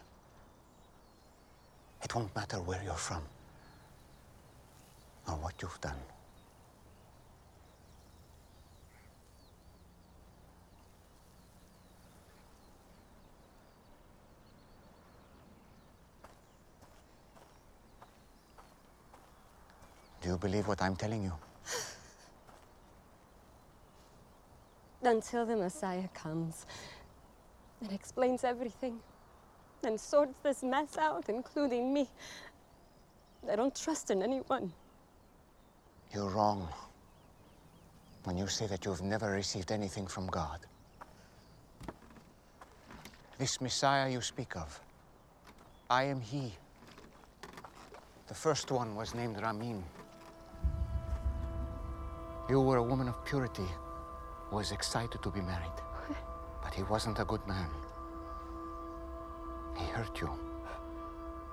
It 2.03 2.13
won't 2.13 2.35
matter 2.35 2.57
where 2.57 2.83
you're 2.83 2.93
from 2.95 3.23
or 5.29 5.35
what 5.35 5.53
you've 5.61 5.79
done. 5.79 6.01
Do 20.21 20.29
you 20.29 20.37
believe 20.37 20.67
what 20.67 20.81
I'm 20.81 20.95
telling 20.95 21.23
you? 21.23 21.33
Until 25.01 25.45
the 25.45 25.55
Messiah 25.55 26.09
comes 26.13 26.65
and 27.81 27.91
explains 27.91 28.43
everything 28.43 28.99
and 29.83 29.99
sorts 29.99 30.33
this 30.43 30.61
mess 30.61 30.97
out, 30.97 31.29
including 31.29 31.93
me. 31.93 32.09
I 33.49 33.55
don't 33.55 33.73
trust 33.73 34.11
in 34.11 34.21
anyone. 34.21 34.73
You're 36.13 36.29
wrong 36.29 36.67
when 38.25 38.37
you 38.37 38.47
say 38.47 38.67
that 38.67 38.83
you've 38.83 39.01
never 39.01 39.31
received 39.31 39.71
anything 39.71 40.05
from 40.05 40.27
God. 40.27 40.59
This 43.37 43.61
Messiah 43.61 44.09
you 44.09 44.19
speak 44.19 44.57
of, 44.57 44.81
I 45.89 46.03
am 46.03 46.19
He. 46.19 46.53
The 48.27 48.33
first 48.33 48.69
one 48.69 48.95
was 48.95 49.15
named 49.15 49.41
Ramin. 49.41 49.81
You 52.49 52.59
were 52.59 52.77
a 52.77 52.83
woman 52.83 53.07
of 53.07 53.23
purity 53.25 53.69
who 54.49 54.55
was 54.55 54.71
excited 54.71 55.21
to 55.21 55.29
be 55.29 55.39
married. 55.39 55.79
But 56.63 56.73
he 56.73 56.81
wasn't 56.81 57.19
a 57.19 57.25
good 57.25 57.45
man. 57.47 57.69
He 59.77 59.85
hurt 59.85 60.19
you. 60.19 60.31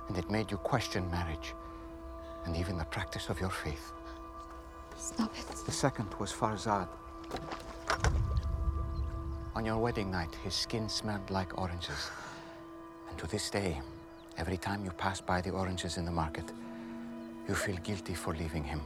And 0.09 0.17
it 0.17 0.31
made 0.31 0.51
you 0.51 0.57
question 0.57 1.11
marriage 1.11 1.53
and 2.47 2.57
even 2.57 2.79
the 2.79 2.85
practice 2.87 3.29
of 3.29 3.39
your 3.41 3.51
faith. 3.51 3.93
Stop 4.97 5.37
it. 5.39 5.47
The 5.67 5.73
second 5.73 6.09
was 6.19 6.33
Farzad. 6.33 6.89
On 9.55 9.67
your 9.67 9.77
wedding 9.77 10.11
night, 10.11 10.35
his 10.45 10.55
skin 10.55 10.89
smelled 10.89 11.29
like 11.31 11.59
oranges, 11.59 12.11
And 13.11 13.19
to 13.19 13.27
this 13.27 13.51
day, 13.51 13.81
every 14.39 14.57
time 14.57 14.85
you 14.85 14.91
pass 14.93 15.21
by 15.21 15.43
the 15.43 15.51
oranges 15.51 15.99
in 15.99 16.07
the 16.07 16.11
market, 16.11 16.51
you 17.49 17.55
feel 17.55 17.77
guilty 17.77 18.15
for 18.15 18.35
leaving 18.35 18.65
him. 18.65 18.81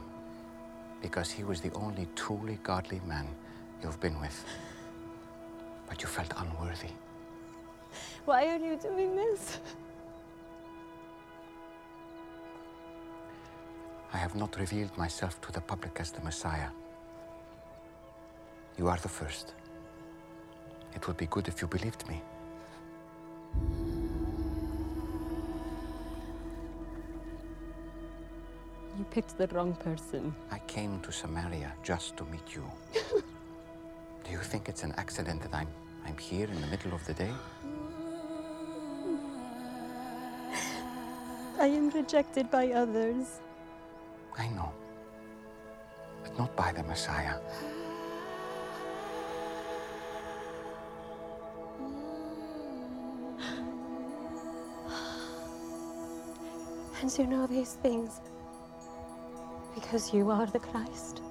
Because 1.01 1.31
he 1.31 1.43
was 1.43 1.61
the 1.61 1.71
only 1.73 2.07
truly 2.15 2.59
godly 2.63 3.01
man 3.05 3.27
you've 3.81 3.99
been 3.99 4.19
with. 4.19 4.45
But 5.87 6.01
you 6.01 6.07
felt 6.07 6.31
unworthy. 6.37 6.91
Why 8.25 8.47
are 8.47 8.57
you 8.57 8.77
doing 8.77 9.15
this? 9.15 9.59
I 14.13 14.17
have 14.17 14.35
not 14.35 14.59
revealed 14.59 14.95
myself 14.97 15.41
to 15.41 15.51
the 15.51 15.61
public 15.61 15.97
as 15.99 16.11
the 16.11 16.21
Messiah. 16.21 16.69
You 18.77 18.87
are 18.87 18.97
the 18.97 19.09
first. 19.09 19.53
It 20.95 21.07
would 21.07 21.17
be 21.17 21.27
good 21.27 21.47
if 21.47 21.61
you 21.61 21.67
believed 21.67 22.07
me. 22.07 22.21
Picked 29.11 29.37
the 29.37 29.47
wrong 29.47 29.73
person. 29.73 30.33
I 30.51 30.59
came 30.59 31.01
to 31.01 31.11
Samaria 31.11 31.73
just 31.83 32.15
to 32.17 32.23
meet 32.25 32.55
you. 32.55 32.63
Do 34.23 34.31
you 34.31 34.37
think 34.37 34.69
it's 34.69 34.83
an 34.83 34.93
accident 34.97 35.41
that 35.43 35.53
I'm 35.53 35.67
I'm 36.05 36.17
here 36.17 36.47
in 36.47 36.59
the 36.61 36.67
middle 36.67 36.93
of 36.93 37.05
the 37.05 37.13
day? 37.13 37.33
I 41.59 41.67
am 41.67 41.89
rejected 41.89 42.49
by 42.49 42.71
others. 42.71 43.39
I 44.37 44.47
know. 44.47 44.71
But 46.23 46.37
not 46.39 46.55
by 46.55 46.71
the 46.71 46.83
Messiah. 46.83 47.35
And 57.01 57.17
you 57.17 57.25
know 57.27 57.45
these 57.47 57.73
things 57.81 58.21
because 59.81 60.13
you 60.13 60.29
are 60.29 60.45
the 60.45 60.59
Christ. 60.59 61.21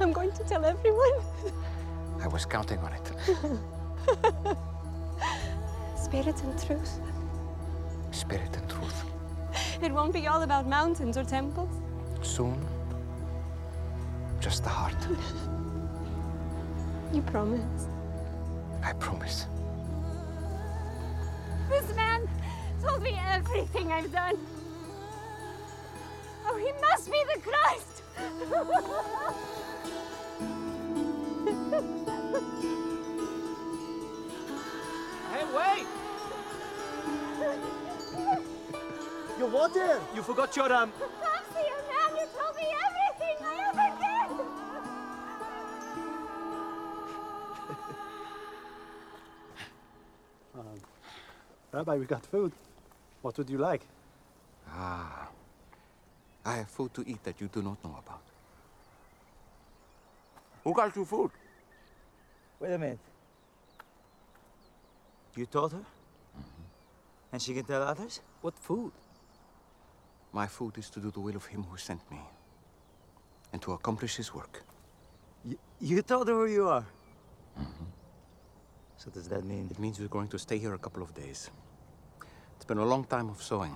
I'm 0.00 0.12
going 0.12 0.32
to 0.32 0.44
tell 0.44 0.64
everyone. 0.64 1.12
I 2.20 2.28
was 2.28 2.44
counting 2.44 2.78
on 2.78 2.92
it. 2.92 3.12
Spirit 5.96 6.42
and 6.42 6.66
truth. 6.66 6.98
Spirit 8.10 8.56
and 8.56 8.68
truth. 8.68 9.04
It 9.80 9.92
won't 9.92 10.12
be 10.12 10.26
all 10.26 10.42
about 10.42 10.66
mountains 10.66 11.16
or 11.16 11.24
temples. 11.24 11.70
Soon, 12.22 12.58
just 14.40 14.62
the 14.64 14.70
heart. 14.70 14.96
You 17.12 17.20
promise. 17.20 17.88
I 18.82 18.94
promise. 18.94 19.44
This 21.72 21.96
man 21.96 22.28
told 22.82 23.02
me 23.02 23.18
everything 23.30 23.90
I've 23.90 24.12
done. 24.12 24.36
Oh, 26.46 26.56
he 26.58 26.70
must 26.82 27.10
be 27.10 27.18
the 27.34 27.40
Christ! 27.40 28.02
Hey, 35.32 35.44
wait! 35.56 35.86
Your 39.38 39.48
water! 39.48 40.00
You 40.14 40.22
forgot 40.22 40.54
your 40.54 40.70
um. 40.74 40.92
Rabbi, 51.82 51.98
we 51.98 52.06
got 52.06 52.24
food. 52.24 52.52
What 53.22 53.36
would 53.38 53.50
you 53.50 53.58
like? 53.58 53.82
Ah. 54.68 55.28
I 56.44 56.54
have 56.58 56.68
food 56.68 56.94
to 56.94 57.02
eat 57.04 57.24
that 57.24 57.40
you 57.40 57.48
do 57.48 57.60
not 57.60 57.82
know 57.82 57.96
about. 57.98 58.22
Who 60.62 60.72
got 60.72 60.94
you 60.94 61.04
food? 61.04 61.32
Wait 62.60 62.72
a 62.72 62.78
minute. 62.78 63.00
You 65.34 65.46
told 65.46 65.72
her? 65.72 65.84
And 67.32 67.42
she 67.42 67.52
can 67.52 67.64
tell 67.64 67.82
others? 67.82 68.20
What 68.42 68.56
food? 68.56 68.92
My 70.32 70.46
food 70.46 70.78
is 70.78 70.88
to 70.90 71.00
do 71.00 71.10
the 71.10 71.18
will 71.18 71.34
of 71.34 71.46
him 71.46 71.64
who 71.64 71.76
sent 71.76 72.08
me. 72.12 72.20
And 73.52 73.60
to 73.62 73.72
accomplish 73.72 74.14
his 74.16 74.32
work. 74.32 74.62
You, 75.44 75.58
you 75.80 76.02
told 76.02 76.28
her 76.28 76.34
who 76.34 76.46
you 76.46 76.68
are? 76.68 76.86
So 78.98 79.10
does 79.10 79.26
that 79.28 79.44
mean... 79.44 79.66
It 79.68 79.80
means 79.80 79.98
we're 79.98 80.06
going 80.06 80.28
to 80.28 80.38
stay 80.38 80.58
here 80.58 80.74
a 80.74 80.78
couple 80.78 81.02
of 81.02 81.12
days. 81.12 81.50
It's 82.62 82.68
been 82.68 82.78
a 82.78 82.86
long 82.86 83.02
time 83.02 83.28
of 83.28 83.42
sowing, 83.42 83.74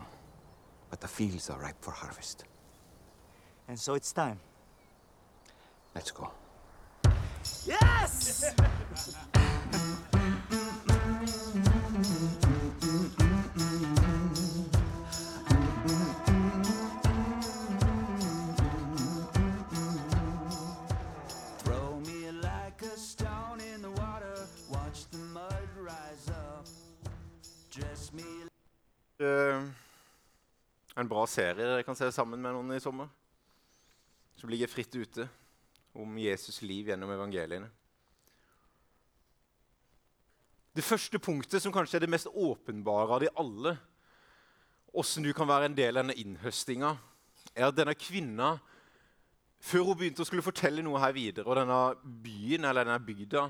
but 0.90 1.00
the 1.00 1.08
fields 1.08 1.50
are 1.50 1.58
ripe 1.58 1.74
for 1.80 1.90
harvest. 1.90 2.44
And 3.66 3.76
so 3.76 3.94
it's 3.94 4.12
time. 4.12 4.38
Let's 5.92 6.12
go. 6.12 6.30
Yes! 7.66 8.54
Eh, 29.16 29.62
en 30.96 31.08
bra 31.08 31.22
serie 31.26 31.64
dere 31.64 31.84
kan 31.86 31.96
se 31.96 32.10
sammen 32.12 32.40
med 32.40 32.52
noen 32.52 32.76
i 32.76 32.82
sommer. 32.84 33.08
Som 34.36 34.52
ligger 34.52 34.68
fritt 34.68 34.92
ute 34.92 35.24
om 35.96 36.18
Jesus' 36.20 36.60
liv 36.60 36.90
gjennom 36.90 37.14
evangeliene. 37.14 37.70
Det 40.76 40.84
første 40.84 41.16
punktet, 41.16 41.62
som 41.64 41.72
kanskje 41.72 41.96
er 41.96 42.04
det 42.04 42.12
mest 42.12 42.28
åpenbare 42.28 43.16
av 43.16 43.22
de 43.24 43.32
alle, 43.40 43.78
åssen 44.92 45.24
du 45.24 45.32
kan 45.32 45.48
være 45.48 45.70
en 45.70 45.76
del 45.76 45.96
av 45.96 46.04
denne 46.04 46.20
innhøstinga, 46.20 46.92
er 47.56 47.70
at 47.70 47.76
denne 47.78 47.96
kvinna, 47.96 48.58
før 49.64 49.88
hun 49.88 49.96
begynte 49.96 50.20
å 50.20 50.28
skulle 50.28 50.44
fortelle 50.44 50.84
noe 50.84 51.00
her 51.00 51.16
videre, 51.16 51.48
og 51.48 51.56
denne 51.56 51.80
byen 52.04 52.68
eller 52.68 52.84
denne 52.84 53.00
bygda 53.00 53.46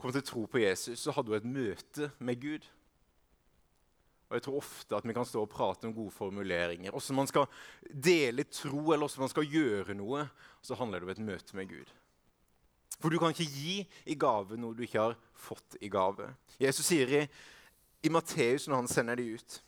kom 0.00 0.14
til 0.14 0.24
å 0.24 0.30
tro 0.30 0.46
på 0.48 0.64
Jesus, 0.64 1.04
så 1.04 1.12
hadde 1.12 1.34
hun 1.34 1.42
et 1.42 1.52
møte 1.60 2.08
med 2.24 2.40
Gud. 2.40 2.64
Og 4.32 4.38
jeg 4.38 4.46
tror 4.46 4.62
ofte 4.62 4.96
at 4.96 5.04
vi 5.04 5.12
kan 5.12 5.26
stå 5.28 5.42
og 5.44 5.50
prate 5.52 5.84
om 5.84 5.92
gode 5.92 6.14
formuleringer. 6.16 6.88
Hvordan 6.88 7.18
man 7.20 7.28
skal 7.28 7.44
dele 7.84 8.46
tro, 8.48 8.80
eller 8.80 9.04
hvordan 9.04 9.26
man 9.26 9.32
skal 9.34 9.50
gjøre 9.52 9.96
noe. 9.98 10.24
Så 10.64 10.78
handler 10.78 11.02
det 11.02 11.10
om 11.10 11.12
et 11.12 11.26
møte 11.26 11.58
med 11.58 11.68
Gud. 11.68 11.90
For 12.96 13.12
du 13.12 13.18
kan 13.20 13.34
ikke 13.34 13.50
gi 13.50 13.74
i 14.08 14.16
gave 14.16 14.56
noe 14.56 14.78
du 14.78 14.86
ikke 14.86 15.04
har 15.04 15.18
fått 15.36 15.76
i 15.84 15.90
gave. 15.92 16.30
Jesus 16.62 16.88
sier 16.88 17.12
i, 17.12 17.22
i 18.06 18.12
Matteus 18.14 18.68
når 18.70 18.80
han 18.80 18.90
sender 18.90 19.20
de 19.20 19.34
ut 19.36 19.60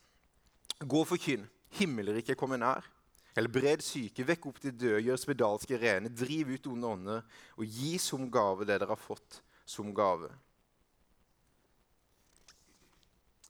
Gå 0.85 1.05
og 1.05 1.11
forkynn. 1.13 1.45
Himmelriket 1.77 2.39
kommer 2.41 2.59
nær. 2.61 2.89
Helbred 3.37 3.83
syke, 3.83 4.25
vekk 4.27 4.49
opp 4.49 4.63
de 4.63 4.71
døde, 4.71 5.03
gjør 5.03 5.19
spedalske 5.19 5.79
rene, 5.81 6.11
driv 6.11 6.55
ut 6.55 6.69
onde 6.71 6.91
ånder, 6.97 7.23
og 7.59 7.67
gi 7.67 7.97
som 7.99 8.29
gave 8.33 8.67
det 8.67 8.79
dere 8.79 8.95
har 8.95 9.01
fått 9.01 9.41
som 9.67 9.91
gave. 9.95 10.31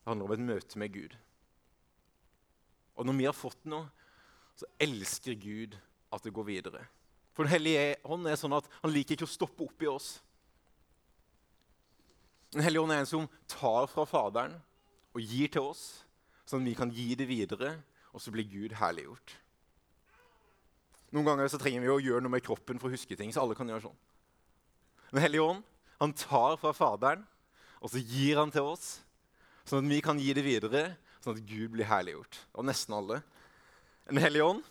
Det 0.05 0.11
handler 0.13 0.29
om 0.29 0.35
et 0.37 0.45
møte 0.45 0.79
med 0.79 0.93
Gud. 0.93 1.15
Og 2.95 3.07
når 3.09 3.17
vi 3.17 3.25
har 3.25 3.37
fått 3.37 3.63
noe, 3.65 3.89
så 4.55 4.69
elsker 4.79 5.35
Gud 5.41 5.79
at 6.13 6.23
det 6.23 6.35
går 6.35 6.47
videre. 6.47 6.85
For 7.35 7.49
Den 7.49 7.55
hellige 7.57 7.97
hånd 8.05 8.29
er 8.29 8.37
sånn 8.39 8.55
at 8.55 8.69
han 8.83 8.93
liker 8.93 9.17
ikke 9.17 9.27
å 9.27 9.33
stoppe 9.33 9.65
opp 9.65 9.83
i 9.83 9.89
oss. 9.91 10.11
Den 12.55 12.63
hellige 12.63 12.85
ånd 12.85 12.95
er 12.95 13.01
en 13.03 13.09
som 13.11 13.25
tar 13.51 13.89
fra 13.91 14.05
Faderen 14.07 14.55
og 15.15 15.25
gir 15.25 15.51
til 15.51 15.73
oss, 15.73 16.05
sånn 16.47 16.63
at 16.63 16.69
vi 16.69 16.77
kan 16.79 16.93
gi 16.93 17.09
det 17.19 17.27
videre, 17.27 17.73
og 18.15 18.23
så 18.23 18.31
blir 18.31 18.47
Gud 18.47 18.77
herliggjort. 18.79 19.39
Noen 21.15 21.27
ganger 21.27 21.51
så 21.51 21.59
trenger 21.59 21.83
vi 21.83 21.91
å 21.91 22.03
gjøre 22.03 22.23
noe 22.27 22.35
med 22.37 22.45
kroppen 22.45 22.79
for 22.83 22.91
å 22.91 22.95
huske 22.95 23.17
ting. 23.17 23.33
så 23.33 23.43
alle 23.43 23.57
kan 23.57 23.69
gjøre 23.71 23.89
sånn. 23.89 23.99
Den 25.11 25.23
hellige 25.23 25.49
ånd 25.49 25.65
han 26.01 26.13
tar 26.13 26.59
fra 26.61 26.75
Faderen, 26.75 27.25
og 27.81 27.91
så 27.91 27.99
gir 28.03 28.39
han 28.39 28.51
til 28.53 28.67
oss, 28.67 29.04
sånn 29.69 29.85
at 29.85 29.93
vi 29.93 30.01
kan 30.05 30.21
gi 30.21 30.35
det 30.37 30.45
videre, 30.45 30.85
sånn 31.25 31.39
at 31.39 31.47
Gud 31.49 31.73
blir 31.75 31.89
herliggjort. 31.89 32.39
Og 32.55 32.67
nesten 32.69 32.97
alle. 32.97 33.21
En 34.11 34.21
hellig 34.21 34.45
ånd 34.45 34.65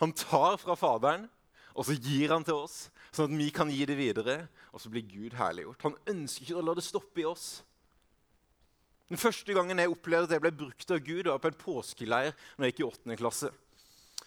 han 0.00 0.10
tar 0.18 0.56
fra 0.58 0.74
Faderen, 0.74 1.28
og 1.74 1.86
så 1.86 1.94
gir 1.94 2.32
han 2.34 2.44
til 2.46 2.58
oss, 2.64 2.88
sånn 3.14 3.30
at 3.30 3.38
vi 3.38 3.46
kan 3.54 3.70
gi 3.70 3.84
det 3.86 3.94
videre, 3.98 4.36
og 4.74 4.82
så 4.82 4.90
blir 4.90 5.06
Gud 5.06 5.36
herliggjort. 5.38 5.86
Han 5.86 5.98
ønsker 6.10 6.46
ikke 6.46 6.58
å 6.58 6.64
la 6.66 6.74
det 6.74 6.86
stoppe 6.86 7.22
i 7.22 7.28
oss. 7.28 7.62
Den 9.10 9.20
første 9.20 9.54
gangen 9.54 9.78
jeg 9.78 9.92
opplevde 9.92 10.30
at 10.30 10.34
jeg 10.36 10.42
ble 10.42 10.54
brukt 10.64 10.90
av 10.90 11.02
Gud, 11.04 11.28
var 11.28 11.42
på 11.42 11.50
en 11.52 11.60
påskeleir 11.60 12.34
når 12.56 12.66
jeg 12.66 12.74
gikk 12.74 12.82
i 12.82 12.88
8. 12.88 13.18
klasse. 13.20 13.50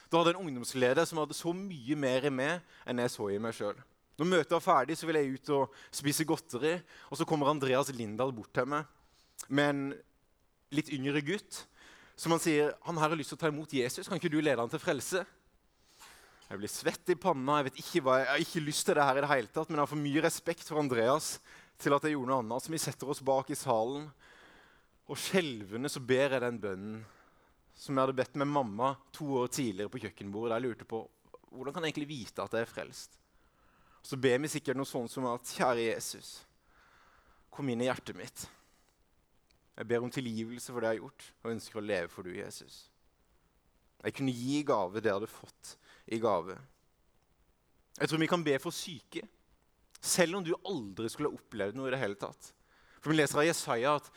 Da 0.07 0.19
hadde 0.19 0.31
jeg 0.31 0.37
en 0.37 0.47
ungdomsleder 0.47 1.07
som 1.07 1.19
hadde 1.19 1.35
så 1.35 1.51
mye 1.51 1.97
mer 1.99 2.27
i 2.29 2.31
meg 2.31 2.75
enn 2.87 3.01
jeg 3.03 3.11
så 3.11 3.27
i 3.33 3.39
meg 3.43 3.55
sjøl. 3.57 3.79
Når 4.17 4.29
møtet 4.31 4.55
er 4.55 4.63
ferdig, 4.63 4.95
så 4.97 5.09
vil 5.09 5.19
jeg 5.19 5.33
ut 5.35 5.49
og 5.57 5.81
spise 5.93 6.25
godteri. 6.25 6.77
Og 7.11 7.19
så 7.19 7.27
kommer 7.27 7.51
Andreas 7.51 7.91
Lindahl 7.93 8.31
bort 8.33 8.53
til 8.55 8.69
meg 8.71 8.87
med 9.47 9.69
en 9.69 9.81
litt 10.75 10.89
yngre 10.93 11.21
gutt 11.23 11.63
som 12.17 12.33
han 12.33 12.41
sier 12.41 12.73
han 12.87 12.97
her 12.97 13.11
har 13.11 13.19
lyst 13.19 13.31
til 13.33 13.37
å 13.37 13.43
ta 13.43 13.51
imot 13.51 13.73
Jesus. 13.77 14.07
Kan 14.09 14.17
ikke 14.19 14.31
du 14.33 14.39
lede 14.41 14.59
han 14.59 14.71
til 14.71 14.81
frelse? 14.81 15.21
Jeg 16.47 16.61
blir 16.61 16.71
svett 16.71 17.11
i 17.13 17.17
panna. 17.19 17.59
Jeg 17.59 17.67
vet 17.69 17.81
ikke 17.83 18.01
hva, 18.05 18.21
jeg 18.21 18.31
har 18.31 18.43
ikke 18.43 18.63
lyst 18.63 18.87
til 18.87 18.97
det 18.97 19.05
her 19.05 19.19
i 19.19 19.23
det 19.23 19.31
hele 19.33 19.51
tatt, 19.51 19.69
men 19.69 19.77
jeg 19.77 19.83
har 19.83 19.91
for 19.91 20.05
mye 20.05 20.23
respekt 20.25 20.65
for 20.65 20.81
Andreas 20.81 21.35
til 21.77 21.93
at 21.93 22.07
jeg 22.07 22.15
gjorde 22.15 22.31
noe 22.31 22.39
annet. 22.41 22.63
Så 22.63 22.73
vi 22.73 22.81
setter 22.81 23.11
oss 23.13 23.21
bak 23.25 23.51
i 23.53 23.59
salen, 23.59 24.07
og 25.07 25.21
skjelvende 25.21 25.91
så 25.91 26.01
ber 26.03 26.35
jeg 26.35 26.43
den 26.43 26.59
bønnen 26.63 26.97
som 27.77 27.93
jeg 27.93 28.07
hadde 28.07 28.17
bedt 28.17 28.39
med 28.41 28.49
mamma 28.49 28.95
to 29.13 29.27
år 29.43 29.51
tidligere 29.53 29.91
på 29.93 30.01
kjøkkenbordet. 30.01 30.55
Der 30.55 30.57
jeg 30.57 30.71
lurte 30.71 30.89
på 30.89 31.03
hvordan 31.53 31.75
kan 31.75 31.85
jeg 31.85 31.93
egentlig 31.93 32.09
vite 32.09 32.43
at 32.43 32.55
jeg 32.55 32.65
er 32.65 32.71
frelst. 32.71 33.19
Så 34.03 34.17
ber 34.19 34.39
vi 34.41 34.49
sikkert 34.51 34.79
noe 34.79 34.87
sånt 34.87 35.11
som 35.11 35.27
at 35.29 35.51
Kjære 35.51 35.89
Jesus, 35.91 36.31
kom 37.53 37.69
inn 37.69 37.83
i 37.83 37.89
hjertet 37.89 38.17
mitt. 38.17 38.47
Jeg 39.77 39.87
ber 39.87 40.03
om 40.03 40.11
tilgivelse 40.11 40.73
for 40.73 40.81
det 40.81 40.89
jeg 40.89 40.97
har 40.97 41.03
gjort, 41.03 41.25
og 41.43 41.51
ønsker 41.53 41.79
å 41.79 41.85
leve 41.85 42.09
for 42.09 42.25
du, 42.25 42.31
Jesus. 42.33 42.87
Jeg 44.03 44.15
kunne 44.17 44.33
gi 44.33 44.63
gave 44.65 45.01
det 45.01 45.09
jeg 45.09 45.19
hadde 45.19 45.29
fått 45.29 45.73
i 46.13 46.19
gave. 46.21 46.57
Jeg 47.97 48.09
tror 48.09 48.21
vi 48.21 48.29
kan 48.29 48.45
be 48.45 48.57
for 48.61 48.73
syke, 48.73 49.23
selv 50.01 50.37
om 50.37 50.45
du 50.45 50.53
aldri 50.57 51.09
skulle 51.09 51.31
ha 51.31 51.37
opplevd 51.37 51.77
noe 51.77 51.89
i 51.89 51.93
det 51.93 52.01
hele 52.01 52.17
tatt. 52.19 52.51
For 53.01 53.11
Vi 53.11 53.17
leser 53.17 53.41
av 53.41 53.47
Jesaja 53.47 53.95
at 53.97 54.11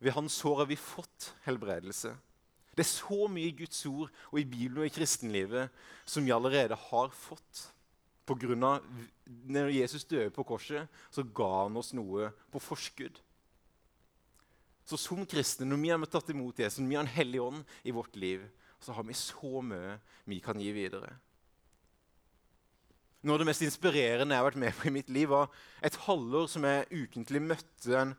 ved 0.00 0.12
hans 0.16 0.36
sår 0.36 0.62
har 0.62 0.68
vi 0.68 0.78
fått 0.80 1.32
helbredelse. 1.46 2.12
Det 2.76 2.84
er 2.84 2.90
så 2.90 3.26
mye 3.32 3.48
i 3.48 3.56
Guds 3.56 3.78
ord 3.88 4.10
og 4.30 4.40
i 4.40 4.44
Bibelen 4.44 4.82
og 4.82 4.88
i 4.88 4.92
kristenlivet 4.92 5.72
som 6.04 6.24
vi 6.24 6.34
allerede 6.34 6.76
har 6.76 7.08
fått. 7.16 7.62
På 8.26 8.34
grunn 8.36 8.64
av 8.66 8.84
Når 9.26 9.70
Jesus 9.70 10.04
døde 10.04 10.30
på 10.30 10.44
korset, 10.44 10.88
så 11.10 11.22
ga 11.22 11.62
han 11.62 11.76
oss 11.78 11.92
noe 11.94 12.32
på 12.52 12.60
forskudd. 12.60 13.20
Så 14.86 14.98
som 15.00 15.24
kristne, 15.26 15.66
når 15.66 15.82
vi 15.82 15.90
har 15.90 16.08
tatt 16.10 16.30
imot 16.30 16.58
Jesus, 16.62 16.78
når 16.78 16.90
vi 16.90 16.98
har 16.98 17.06
en 17.06 17.16
hellig 17.16 17.42
ånd 17.42 17.76
i 17.82 17.94
vårt 17.94 18.14
liv, 18.16 18.44
så 18.78 18.94
har 18.94 19.06
vi 19.06 19.16
så 19.18 19.62
mye 19.64 19.96
vi 20.30 20.38
kan 20.44 20.60
gi 20.62 20.70
videre. 20.74 21.10
Noe 23.26 23.34
av 23.34 23.42
det 23.42 23.48
mest 23.48 23.64
inspirerende 23.66 24.36
jeg 24.36 24.38
har 24.38 24.46
vært 24.46 24.60
med 24.62 24.76
på 24.78 24.86
i 24.86 24.94
mitt 24.94 25.08
liv, 25.10 25.32
var 25.32 25.50
et 25.82 25.96
halvår 26.04 26.46
som 26.52 26.66
jeg 26.68 27.02
ukentlig 27.06 27.42
møtte 27.42 27.98
en, 27.98 28.12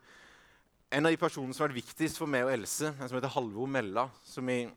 en 0.92 1.08
av 1.08 1.14
de 1.14 1.20
personene 1.20 1.56
som 1.56 1.64
har 1.64 1.70
vært 1.70 1.80
viktigst 1.80 2.20
for 2.20 2.28
meg 2.28 2.44
og 2.44 2.52
Else, 2.52 2.90
en 2.92 3.08
som 3.08 3.16
heter 3.16 3.32
Halvor 3.32 3.70
Mella. 3.72 4.10
som 4.26 4.50
jeg 4.52 4.68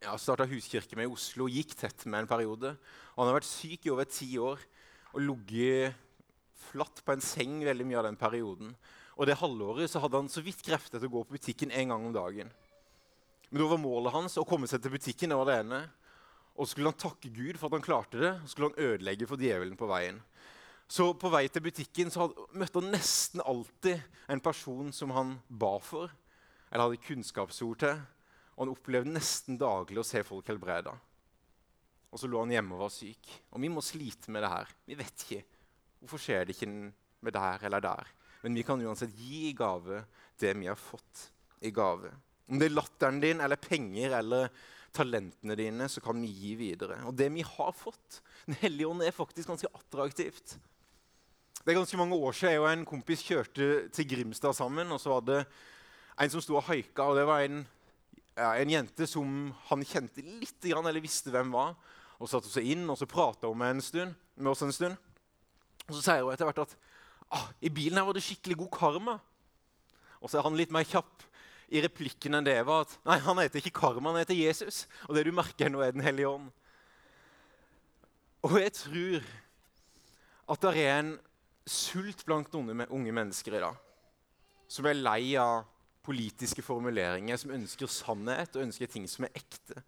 ja, 0.00 0.16
starta 0.18 0.48
huskirke 0.50 0.98
med 0.98 1.06
i 1.06 1.12
Oslo 1.12 1.46
gikk 1.52 1.76
tett 1.78 2.06
med 2.08 2.24
en 2.24 2.30
periode. 2.30 2.74
Og 3.14 3.22
han 3.22 3.30
har 3.30 3.38
vært 3.38 3.50
syk 3.50 3.86
i 3.86 3.92
over 3.94 4.08
ti 4.10 4.32
år 4.42 4.62
og 5.12 5.22
ligget 5.22 5.94
flatt 6.70 7.02
på 7.04 7.14
en 7.14 7.22
seng 7.22 7.60
veldig 7.66 7.86
mye 7.86 8.00
av 8.00 8.08
den 8.08 8.18
perioden. 8.18 8.74
Og 9.20 9.28
det 9.28 9.36
halvåret 9.36 9.92
så 9.92 10.00
hadde 10.00 10.16
han 10.16 10.30
så 10.32 10.40
vidt 10.40 10.62
krefter 10.64 10.96
til 10.96 11.10
å 11.10 11.12
gå 11.12 11.22
på 11.26 11.36
butikken 11.36 11.72
en 11.76 11.92
gang 11.92 12.04
om 12.08 12.14
dagen. 12.14 12.48
Men 13.50 13.60
da 13.60 13.66
var 13.68 13.80
målet 13.82 14.14
hans 14.14 14.38
å 14.40 14.46
komme 14.48 14.68
seg 14.70 14.80
til 14.80 14.94
butikken. 14.94 15.28
det 15.28 15.36
var 15.36 15.50
det 15.50 15.56
ene. 15.60 15.80
Og 16.56 16.64
så 16.64 16.72
skulle 16.72 16.92
han 16.92 17.02
takke 17.02 17.28
Gud 17.28 17.58
for 17.58 17.68
at 17.68 17.76
han 17.76 17.84
klarte 17.84 18.20
det, 18.20 18.30
og 18.40 18.48
skulle 18.48 18.70
han 18.70 18.86
ødelegge 18.86 19.28
for 19.28 19.42
djevelen 19.42 19.76
på 19.76 19.88
veien. 19.90 20.22
Så 20.90 21.12
på 21.14 21.28
vei 21.30 21.44
til 21.52 21.62
butikken 21.62 22.08
så 22.10 22.24
hadde, 22.24 22.46
møtte 22.56 22.80
han 22.80 22.88
nesten 22.94 23.44
alltid 23.44 24.00
en 24.32 24.42
person 24.42 24.88
som 24.96 25.12
han 25.14 25.36
ba 25.48 25.74
for, 25.84 26.08
eller 26.70 26.88
hadde 26.88 27.04
kunnskapsord 27.04 27.82
til. 27.84 28.00
Og 28.56 28.64
han 28.64 28.72
opplevde 28.72 29.14
nesten 29.14 29.60
daglig 29.60 30.00
å 30.00 30.06
se 30.06 30.24
folk 30.26 30.48
helbreda. 30.48 30.96
Og 32.10 32.18
så 32.18 32.26
lå 32.26 32.40
han 32.40 32.56
hjemme 32.56 32.74
og 32.74 32.86
var 32.86 32.94
syk. 32.94 33.28
Og 33.52 33.60
vi 33.62 33.70
må 33.70 33.84
slite 33.84 34.32
med 34.32 34.42
det 34.46 34.50
her. 34.50 34.72
Vi 34.88 34.96
vet 34.98 35.26
ikke. 35.26 35.44
Hvorfor 36.00 36.24
skjer 36.24 36.48
det 36.48 36.56
ikke 36.56 36.72
med 36.72 37.36
der 37.36 37.68
eller 37.68 37.84
der? 37.84 38.10
Men 38.42 38.56
vi 38.56 38.64
kan 38.66 38.80
uansett 38.80 39.14
gi 39.18 39.48
i 39.50 39.54
gave 39.56 40.02
det 40.40 40.54
vi 40.56 40.68
har 40.70 40.78
fått 40.78 41.30
i 41.60 41.72
gave. 41.74 42.12
Om 42.50 42.58
det 42.58 42.70
er 42.70 42.74
latteren 42.74 43.20
din 43.22 43.42
eller 43.44 43.60
penger 43.60 44.16
eller 44.18 44.48
talentene 44.96 45.54
dine, 45.54 45.88
så 45.88 46.00
kan 46.02 46.18
vi 46.20 46.30
gi 46.32 46.54
videre. 46.58 46.98
Og 47.06 47.14
det 47.14 47.28
vi 47.34 47.44
har 47.46 47.72
fått 47.76 48.22
Den 48.46 48.56
hellige 48.62 48.88
ånd 48.88 49.04
er 49.04 49.14
faktisk 49.14 49.52
ganske 49.52 49.68
attraktivt. 49.76 50.56
Det 51.60 51.70
er 51.70 51.76
ganske 51.76 51.98
mange 52.00 52.16
år 52.16 52.32
siden 52.34 52.54
jeg 52.54 52.62
og 52.62 52.70
en 52.70 52.86
kompis 52.88 53.22
kjørte 53.22 53.66
til 53.92 54.08
Grimstad 54.08 54.56
sammen. 54.56 54.90
og 54.90 55.00
så 55.00 55.12
var 55.12 55.20
det 55.28 55.44
en 56.18 56.32
som 56.32 56.42
sto 56.42 56.56
og 56.56 56.64
haika, 56.66 57.04
og 57.04 57.16
det 57.16 57.26
var 57.28 57.44
en, 57.44 57.60
ja, 58.36 58.54
en 58.56 58.72
jente 58.72 59.06
som 59.06 59.52
han 59.68 59.84
kjente 59.84 60.24
litt, 60.24 60.64
eller 60.64 61.04
visste 61.04 61.30
hvem 61.30 61.52
var. 61.52 61.76
Og 62.18 62.28
satte 62.28 62.48
seg 62.48 62.66
inn 62.72 62.88
og 62.90 62.98
så 62.98 63.06
prata 63.08 63.48
hun 63.48 63.60
med, 63.60 63.76
en 63.76 63.84
stund, 63.84 64.16
med 64.36 64.50
oss 64.50 64.64
en 64.64 64.72
stund. 64.72 64.96
Og 65.86 65.94
så 65.94 66.02
sier 66.02 66.24
hun 66.24 66.32
etter 66.32 66.48
hvert 66.48 66.64
at 66.64 66.74
ah, 67.30 67.48
i 67.62 67.70
bilen 67.72 67.98
her 68.00 68.06
var 68.08 68.16
det 68.16 68.24
skikkelig 68.26 68.58
god 68.64 68.72
karma. 68.74 69.16
Og 70.20 70.30
så 70.30 70.38
er 70.38 70.46
han 70.46 70.58
litt 70.58 70.72
mer 70.74 70.86
kjapp 70.86 71.26
i 71.70 71.82
replikken 71.84 72.34
enn 72.34 72.46
det 72.46 72.56
var 72.66 72.84
at 72.84 72.96
nei, 73.06 73.20
han 73.22 73.38
heter 73.38 73.60
ikke 73.60 73.78
Karma, 73.78 74.10
han 74.10 74.24
heter 74.24 74.34
Jesus. 74.34 74.84
Og 75.06 75.14
det 75.14 75.22
du 75.28 75.30
merker 75.34 75.70
nå, 75.70 75.82
er 75.84 75.94
Den 75.94 76.02
hellige 76.02 76.28
ånd. 76.28 76.48
Og 78.42 78.56
jeg 78.58 78.72
tror 78.74 79.28
at 80.50 80.64
det 80.64 80.72
er 80.82 80.96
en 80.98 81.12
sult 81.68 82.24
blant 82.26 82.54
unge, 82.58 82.86
unge 82.90 83.14
mennesker 83.14 83.54
i 83.54 83.62
dag 83.62 83.78
som 84.70 84.86
er 84.86 84.98
lei 84.98 85.34
av 85.38 85.64
politiske 86.06 86.62
formuleringer, 86.62 87.38
som 87.38 87.52
ønsker 87.54 87.90
sannhet 87.90 88.54
og 88.54 88.68
ønsker 88.68 88.90
ting 88.90 89.06
som 89.10 89.26
er 89.26 89.34
ekte. 89.38 89.82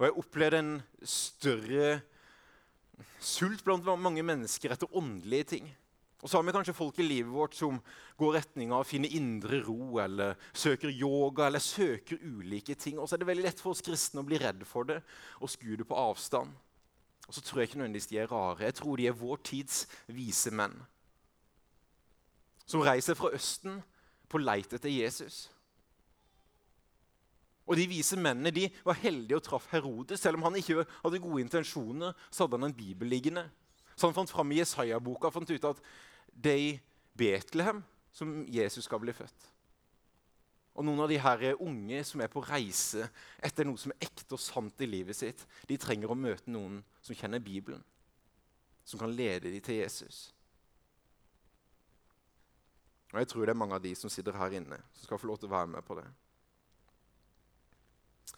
Og 0.00 0.06
jeg 0.06 0.16
opplevde 0.22 0.60
en 0.62 0.72
større 1.04 2.00
sult 3.20 3.60
blant 3.64 3.84
mange 4.00 4.24
mennesker 4.24 4.72
etter 4.72 4.96
åndelige 4.96 5.50
ting. 5.52 5.68
Og 6.20 6.28
så 6.28 6.36
har 6.36 6.44
vi 6.44 6.52
kanskje 6.52 6.76
folk 6.76 6.98
i 7.00 7.06
livet 7.06 7.32
vårt 7.32 7.54
som 7.56 7.78
går 8.20 8.34
retning 8.36 8.74
av 8.74 8.84
å 8.84 8.88
finne 8.88 9.08
indre 9.16 9.62
ro, 9.64 9.96
eller 10.02 10.36
søker 10.52 10.92
yoga, 10.92 11.46
eller 11.46 11.62
søker 11.64 12.20
ulike 12.20 12.76
ting. 12.76 12.98
Og 13.00 13.08
så 13.08 13.16
er 13.16 13.22
det 13.22 13.30
veldig 13.30 13.46
lett 13.46 13.62
for 13.62 13.72
oss 13.72 13.84
kristne 13.84 14.20
å 14.20 14.28
bli 14.28 14.40
redd 14.40 14.66
for 14.68 14.88
det 14.88 14.98
og 15.40 15.52
skue 15.52 15.78
det 15.80 15.88
på 15.88 15.96
avstand. 15.96 16.52
Og 17.28 17.36
så 17.36 17.44
tror 17.44 17.62
jeg 17.62 17.70
ikke 17.70 17.80
nødvendigvis 17.80 18.10
de 18.10 18.18
er 18.20 18.32
rare. 18.32 18.66
Jeg 18.66 18.76
tror 18.80 18.98
de 18.98 19.06
er 19.06 19.16
vår 19.16 19.40
tids 19.46 19.84
vise 20.10 20.52
menn. 20.52 20.74
Som 22.66 22.84
reiser 22.84 23.16
fra 23.18 23.32
Østen 23.34 23.80
på 24.30 24.42
leit 24.42 24.72
etter 24.76 24.92
Jesus. 24.92 25.48
Og 27.70 27.78
De 27.78 27.86
vise 27.86 28.18
mennene 28.18 28.50
de 28.50 28.66
var 28.82 28.98
heldige 28.98 29.38
og 29.38 29.44
traff 29.46 29.68
Herodes. 29.70 30.20
Selv 30.20 30.40
om 30.40 30.48
han 30.48 30.58
ikke 30.58 30.82
hadde 31.04 31.22
gode 31.22 31.44
intensjoner, 31.44 32.16
så 32.28 32.44
hadde 32.44 32.58
han 32.58 32.66
en 32.66 32.76
bibel 32.76 33.08
liggende. 33.08 33.46
Så 33.94 34.08
han 34.08 34.16
fant 34.16 34.30
fram 34.32 34.50
i 34.50 34.58
Jesaja-boka 34.58 35.28
og 35.28 35.36
fant 35.36 35.52
ut 35.52 35.68
at 35.70 35.82
det 36.34 36.52
er 36.52 36.62
i 36.64 36.74
Betlehem 37.18 37.82
som 38.12 38.42
Jesus 38.48 38.86
skal 38.88 39.02
bli 39.02 39.14
født. 39.14 39.48
Og 40.78 40.86
Noen 40.86 41.02
av 41.02 41.10
de 41.10 41.18
her 41.20 41.42
unge 41.60 42.02
som 42.06 42.22
er 42.22 42.30
på 42.32 42.42
reise 42.46 43.08
etter 43.42 43.66
noe 43.66 43.80
som 43.80 43.92
er 43.92 44.06
ekte 44.06 44.36
og 44.36 44.42
sant 44.42 44.80
i 44.80 44.88
livet 44.88 45.18
sitt, 45.18 45.42
de 45.68 45.78
trenger 45.80 46.12
å 46.12 46.18
møte 46.18 46.52
noen 46.52 46.78
som 47.02 47.16
kjenner 47.16 47.42
Bibelen, 47.42 47.82
som 48.86 49.00
kan 49.02 49.12
lede 49.12 49.50
dem 49.50 49.60
til 49.64 49.82
Jesus. 49.82 50.30
Og 53.10 53.18
Jeg 53.18 53.28
tror 53.28 53.44
det 53.44 53.52
er 53.52 53.58
mange 53.58 53.76
av 53.76 53.82
de 53.82 53.92
som 53.98 54.10
sitter 54.12 54.38
her 54.38 54.54
inne, 54.54 54.78
som 54.94 55.08
skal 55.08 55.18
få 55.18 55.28
lov 55.32 55.40
til 55.42 55.50
å 55.50 55.56
være 55.56 55.72
med 55.74 55.84
på 55.86 55.98
det. 55.98 56.06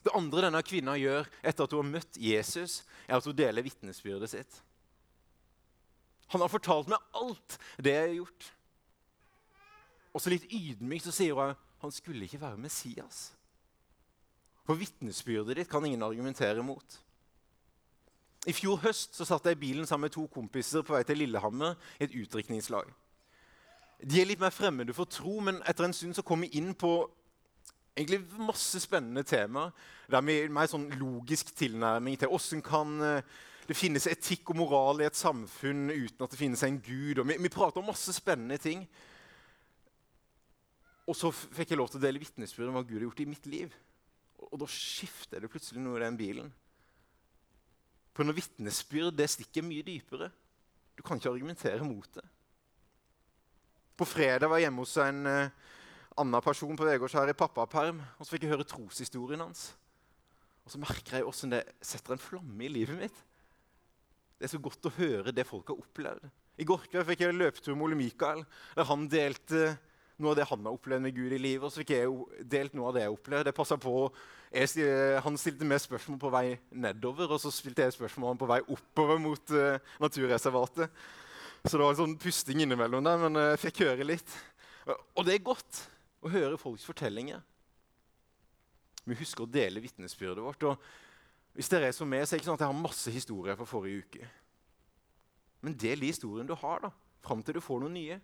Det 0.03 0.15
andre 0.17 0.47
denne 0.47 0.63
kvinna 0.65 0.97
gjør 0.97 1.29
etter 1.45 1.67
at 1.67 1.75
hun 1.75 1.85
har 1.85 1.91
møtt 1.99 2.19
Jesus, 2.19 2.81
er 3.07 3.19
at 3.19 3.27
hun 3.29 3.37
deler 3.37 3.65
vitnesbyrdet 3.67 4.33
sitt. 4.33 4.63
Han 6.33 6.43
har 6.45 6.53
fortalt 6.53 6.91
meg 6.91 7.13
alt 7.19 7.59
det 7.83 7.95
jeg 7.95 8.09
har 8.09 8.19
gjort. 8.23 8.49
Og 10.13 10.21
så 10.21 10.33
litt 10.33 10.49
ydmykt 10.53 11.07
så 11.09 11.15
sier 11.15 11.39
hun 11.39 11.55
han 11.83 11.91
skulle 11.95 12.29
ikke 12.29 12.41
være 12.41 12.61
Messias. 12.63 13.33
For 14.63 14.79
vitnesbyrdet 14.79 15.59
ditt 15.59 15.71
kan 15.71 15.85
ingen 15.85 16.05
argumentere 16.07 16.63
mot. 16.63 16.99
I 18.47 18.55
fjor 18.55 18.79
høst 18.85 19.19
så 19.19 19.27
satt 19.27 19.47
jeg 19.47 19.57
i 19.57 19.63
bilen 19.65 19.87
sammen 19.87 20.07
med 20.07 20.15
to 20.15 20.29
kompiser 20.31 20.85
på 20.87 20.95
vei 20.95 21.03
til 21.07 21.19
Lillehammer 21.19 21.75
i 21.99 22.07
et 22.07 22.15
utdrikningslag. 22.23 22.87
De 24.03 24.19
er 24.19 24.27
litt 24.27 24.43
mer 24.43 24.55
fremmede 24.55 24.95
for 24.95 25.11
tro, 25.11 25.41
men 25.43 25.61
etter 25.67 25.87
en 25.87 25.95
stund 25.95 26.15
så 26.19 26.25
kom 26.27 26.43
vi 26.43 26.51
inn 26.59 26.73
på 26.75 26.93
egentlig 27.95 28.23
masse 28.43 28.81
spennende 28.83 29.23
temaer. 29.27 29.71
Der 30.11 30.25
vi 30.27 30.41
mer 30.51 30.71
sånn 30.71 30.89
logisk 30.99 31.53
tilnærming 31.59 32.19
til 32.19 32.35
åssen 32.35 32.63
kan 32.67 32.99
uh, 32.99 33.23
det 33.69 33.79
finnes 33.79 34.09
etikk 34.11 34.51
og 34.51 34.59
moral 34.59 35.03
i 35.03 35.07
et 35.07 35.19
samfunn 35.19 35.87
uten 35.93 36.25
at 36.25 36.33
det 36.33 36.41
finnes 36.41 36.63
en 36.67 36.81
gud. 36.83 37.21
Vi, 37.23 37.39
vi 37.39 37.53
prater 37.53 37.83
om 37.83 37.91
masse 37.93 38.15
spennende 38.17 38.59
ting. 38.61 38.83
Og 41.07 41.17
så 41.19 41.31
fikk 41.33 41.73
jeg 41.73 41.81
lov 41.81 41.91
til 41.91 42.01
å 42.01 42.05
dele 42.05 42.23
vitnesbyrd 42.23 42.71
om 42.71 42.79
hva 42.79 42.85
Gud 42.87 42.99
har 42.99 43.07
gjort 43.09 43.23
i 43.25 43.29
mitt 43.31 43.47
liv. 43.51 43.75
Og, 44.41 44.47
og 44.51 44.61
da 44.63 44.69
skifter 44.71 45.43
det 45.43 45.51
plutselig 45.53 45.83
noe 45.83 45.99
i 45.99 46.05
den 46.05 46.19
bilen. 46.19 46.53
For 48.13 48.27
når 48.27 48.39
vitnesbyrd 48.39 49.17
det 49.19 49.31
stikker 49.33 49.67
mye 49.67 49.87
dypere. 49.87 50.31
Du 50.99 51.03
kan 51.07 51.19
ikke 51.19 51.33
argumentere 51.33 51.87
mot 51.87 52.09
det. 52.15 52.25
På 53.97 54.07
fredag 54.09 54.51
var 54.51 54.61
jeg 54.61 54.67
hjemme 54.67 54.85
hos 54.85 54.95
en 55.01 55.29
uh, 55.29 55.73
annen 56.21 56.45
person 56.45 56.77
på 56.77 56.87
Vegårshær 56.87 57.31
i 57.31 57.37
pappaperm. 57.39 58.03
Og 58.19 58.27
så 58.27 58.35
fikk 58.35 58.47
jeg 58.47 58.55
høre 58.55 58.69
troshistorien 58.69 59.45
hans. 59.45 59.71
Og 60.63 60.75
så 60.75 60.81
merker 60.83 61.19
jeg 61.19 61.27
hvordan 61.27 61.55
det 61.57 61.63
setter 61.83 62.15
en 62.15 62.23
flamme 62.23 62.67
i 62.67 62.71
livet 62.71 62.99
mitt. 62.99 63.23
Det 64.43 64.49
er 64.49 64.57
så 64.57 64.59
godt 64.59 64.87
å 64.89 64.91
høre 64.97 65.31
det 65.31 65.45
folk 65.47 65.69
har 65.71 65.79
opplevd. 65.79 66.25
I 66.59 66.65
går 66.67 66.89
kveld 66.91 67.07
fikk 67.07 67.21
jeg 67.23 67.35
løpetur 67.37 67.77
med 67.77 67.85
Ole 67.87 67.99
Mikael, 68.01 68.41
der 68.75 68.89
han 68.89 69.05
delte 69.07 69.61
noe 70.19 70.33
av 70.33 70.41
det 70.41 70.47
han 70.51 70.65
har 70.67 70.75
opplevd 70.75 71.05
med 71.05 71.15
Gud 71.15 71.37
i 71.37 71.39
livet. 71.39 71.63
Og 71.63 71.71
så 71.71 71.85
fikk 71.85 71.93
jeg 71.95 72.49
delt 72.51 72.75
noe 72.75 72.89
av 72.91 72.97
det 72.97 73.05
jeg 73.05 73.13
opplevde. 73.15 73.47
Det 73.47 73.55
passet 73.55 73.79
på. 73.85 73.93
Jeg, 74.51 74.89
han 75.23 75.39
stilte 75.39 75.69
meg 75.71 75.79
spørsmål 75.85 76.19
på 76.25 76.33
vei 76.35 76.43
nedover, 76.75 77.31
og 77.37 77.39
så 77.39 77.53
stilte 77.55 77.87
jeg 77.87 77.95
spørsmål 77.95 78.41
på 78.41 78.49
vei 78.51 78.59
oppover 78.67 79.23
mot 79.23 79.55
uh, 79.55 79.95
naturreservatet. 80.03 80.99
Så 81.63 81.77
det 81.77 81.85
var 81.85 81.95
en 81.95 82.01
sånn 82.03 82.19
pusting 82.27 82.65
innimellom 82.65 83.07
der, 83.07 83.23
men 83.23 83.39
eh, 83.39 83.53
jeg 83.53 83.63
fikk 83.69 83.85
høre 83.85 84.09
litt. 84.09 84.35
Og 84.91 85.23
det 85.23 85.37
er 85.37 85.47
godt 85.47 85.85
å 86.19 86.35
høre 86.35 86.59
folks 86.59 86.83
fortellinger. 86.91 87.39
Vi 89.07 89.23
husker 89.23 89.47
å 89.47 89.53
dele 89.55 89.87
vitnesbyrdet 89.87 90.43
vårt. 90.43 90.67
og 90.67 90.83
Hvis 91.53 91.69
dere 91.69 91.91
er 91.91 91.97
som 91.97 92.09
meg, 92.09 92.25
så 92.25 92.35
er 92.35 92.39
det 92.39 92.43
ikke 92.43 92.51
sånn 92.51 92.61
at 92.61 92.65
jeg 92.65 92.73
har 92.73 92.83
masse 92.83 93.13
historier 93.13 93.57
fra 93.59 93.69
forrige 93.69 94.07
uke. 94.07 94.29
Men 95.63 95.77
del 95.79 96.01
de 96.01 96.09
historiene 96.11 96.49
du 96.49 96.57
har, 96.59 96.87
da, 96.87 96.91
fram 97.23 97.43
til 97.45 97.59
du 97.59 97.63
får 97.63 97.83
noen 97.83 97.95
nye. 97.95 98.19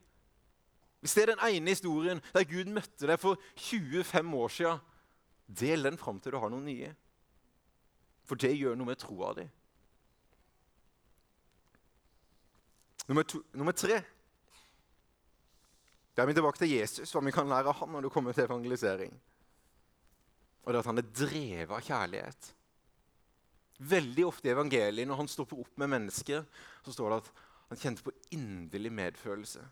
Hvis 1.00 1.14
det 1.14 1.24
er 1.24 1.34
den 1.34 1.44
ene 1.46 1.74
historien 1.74 2.22
der 2.34 2.46
Gud 2.48 2.70
møtte 2.74 3.06
deg 3.06 3.20
for 3.22 3.38
25 3.60 4.32
år 4.40 4.54
siden, 4.54 4.80
del 5.60 5.86
den 5.86 6.00
fram 6.00 6.18
til 6.20 6.34
du 6.34 6.40
har 6.42 6.50
noen 6.52 6.66
nye. 6.66 6.90
For 8.28 8.40
det 8.40 8.56
gjør 8.56 8.76
noe 8.76 8.90
med 8.90 9.00
troa 9.00 9.32
di. 9.38 9.46
Nummer, 13.08 13.24
to, 13.24 13.40
nummer 13.56 13.72
tre. 13.72 14.02
Da 16.12 16.24
er 16.24 16.28
vi 16.28 16.34
tilbake 16.36 16.60
til 16.60 16.74
Jesus, 16.74 17.14
hva 17.14 17.22
vi 17.24 17.32
kan 17.32 17.48
lære 17.48 17.70
av 17.70 17.78
han 17.78 17.94
når 17.94 18.04
det 18.04 18.12
kommer 18.12 18.36
til 18.36 18.44
evangelisering. 18.44 19.14
Og 20.64 20.72
det 20.72 20.76
er 20.76 20.82
at 20.82 20.90
han 20.90 21.00
er 21.00 21.12
drevet 21.16 21.72
av 21.72 21.84
kjærlighet. 21.86 22.50
Veldig 23.78 24.24
ofte 24.26 24.48
i 24.48 24.52
evangeliet, 24.52 25.06
når 25.06 25.20
han 25.20 25.30
stopper 25.30 25.60
opp 25.62 25.76
med 25.78 25.92
mennesker, 25.92 26.42
så 26.82 26.94
står 26.94 27.12
det 27.12 27.18
at 27.22 27.32
han 27.68 27.80
kjente 27.82 28.02
på 28.02 28.14
inderlig 28.34 28.90
medfølelse. 28.92 29.62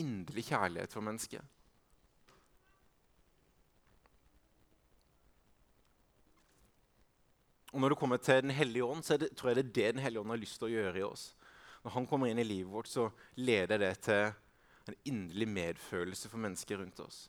Inderlig 0.00 0.46
kjærlighet 0.48 0.94
for 0.94 1.04
mennesket. 1.04 1.44
Og 7.70 7.80
Når 7.80 7.88
det 7.88 7.98
kommer 7.98 8.16
til 8.16 8.42
Den 8.42 8.50
hellige 8.50 8.84
ånd, 8.84 9.04
så 9.04 9.16
det, 9.16 9.36
tror 9.36 9.50
jeg 9.50 9.56
det 9.56 9.64
er 9.64 9.72
det 9.72 9.94
Den 9.94 10.02
hellige 10.02 10.20
ånd 10.20 10.30
har 10.30 10.40
lyst 10.40 10.58
til 10.58 10.70
å 10.70 10.74
gjøre 10.74 10.98
i 10.98 11.06
oss. 11.06 11.34
Når 11.84 11.90
han 11.90 12.06
kommer 12.06 12.26
inn 12.26 12.38
i 12.38 12.44
livet 12.44 12.72
vårt, 12.72 12.88
så 12.88 13.10
leder 13.36 13.78
det 13.78 13.98
til 14.04 14.32
en 14.88 14.96
inderlig 15.04 15.48
medfølelse 15.48 16.28
for 16.28 16.38
mennesker 16.38 16.80
rundt 16.80 17.00
oss. 17.00 17.28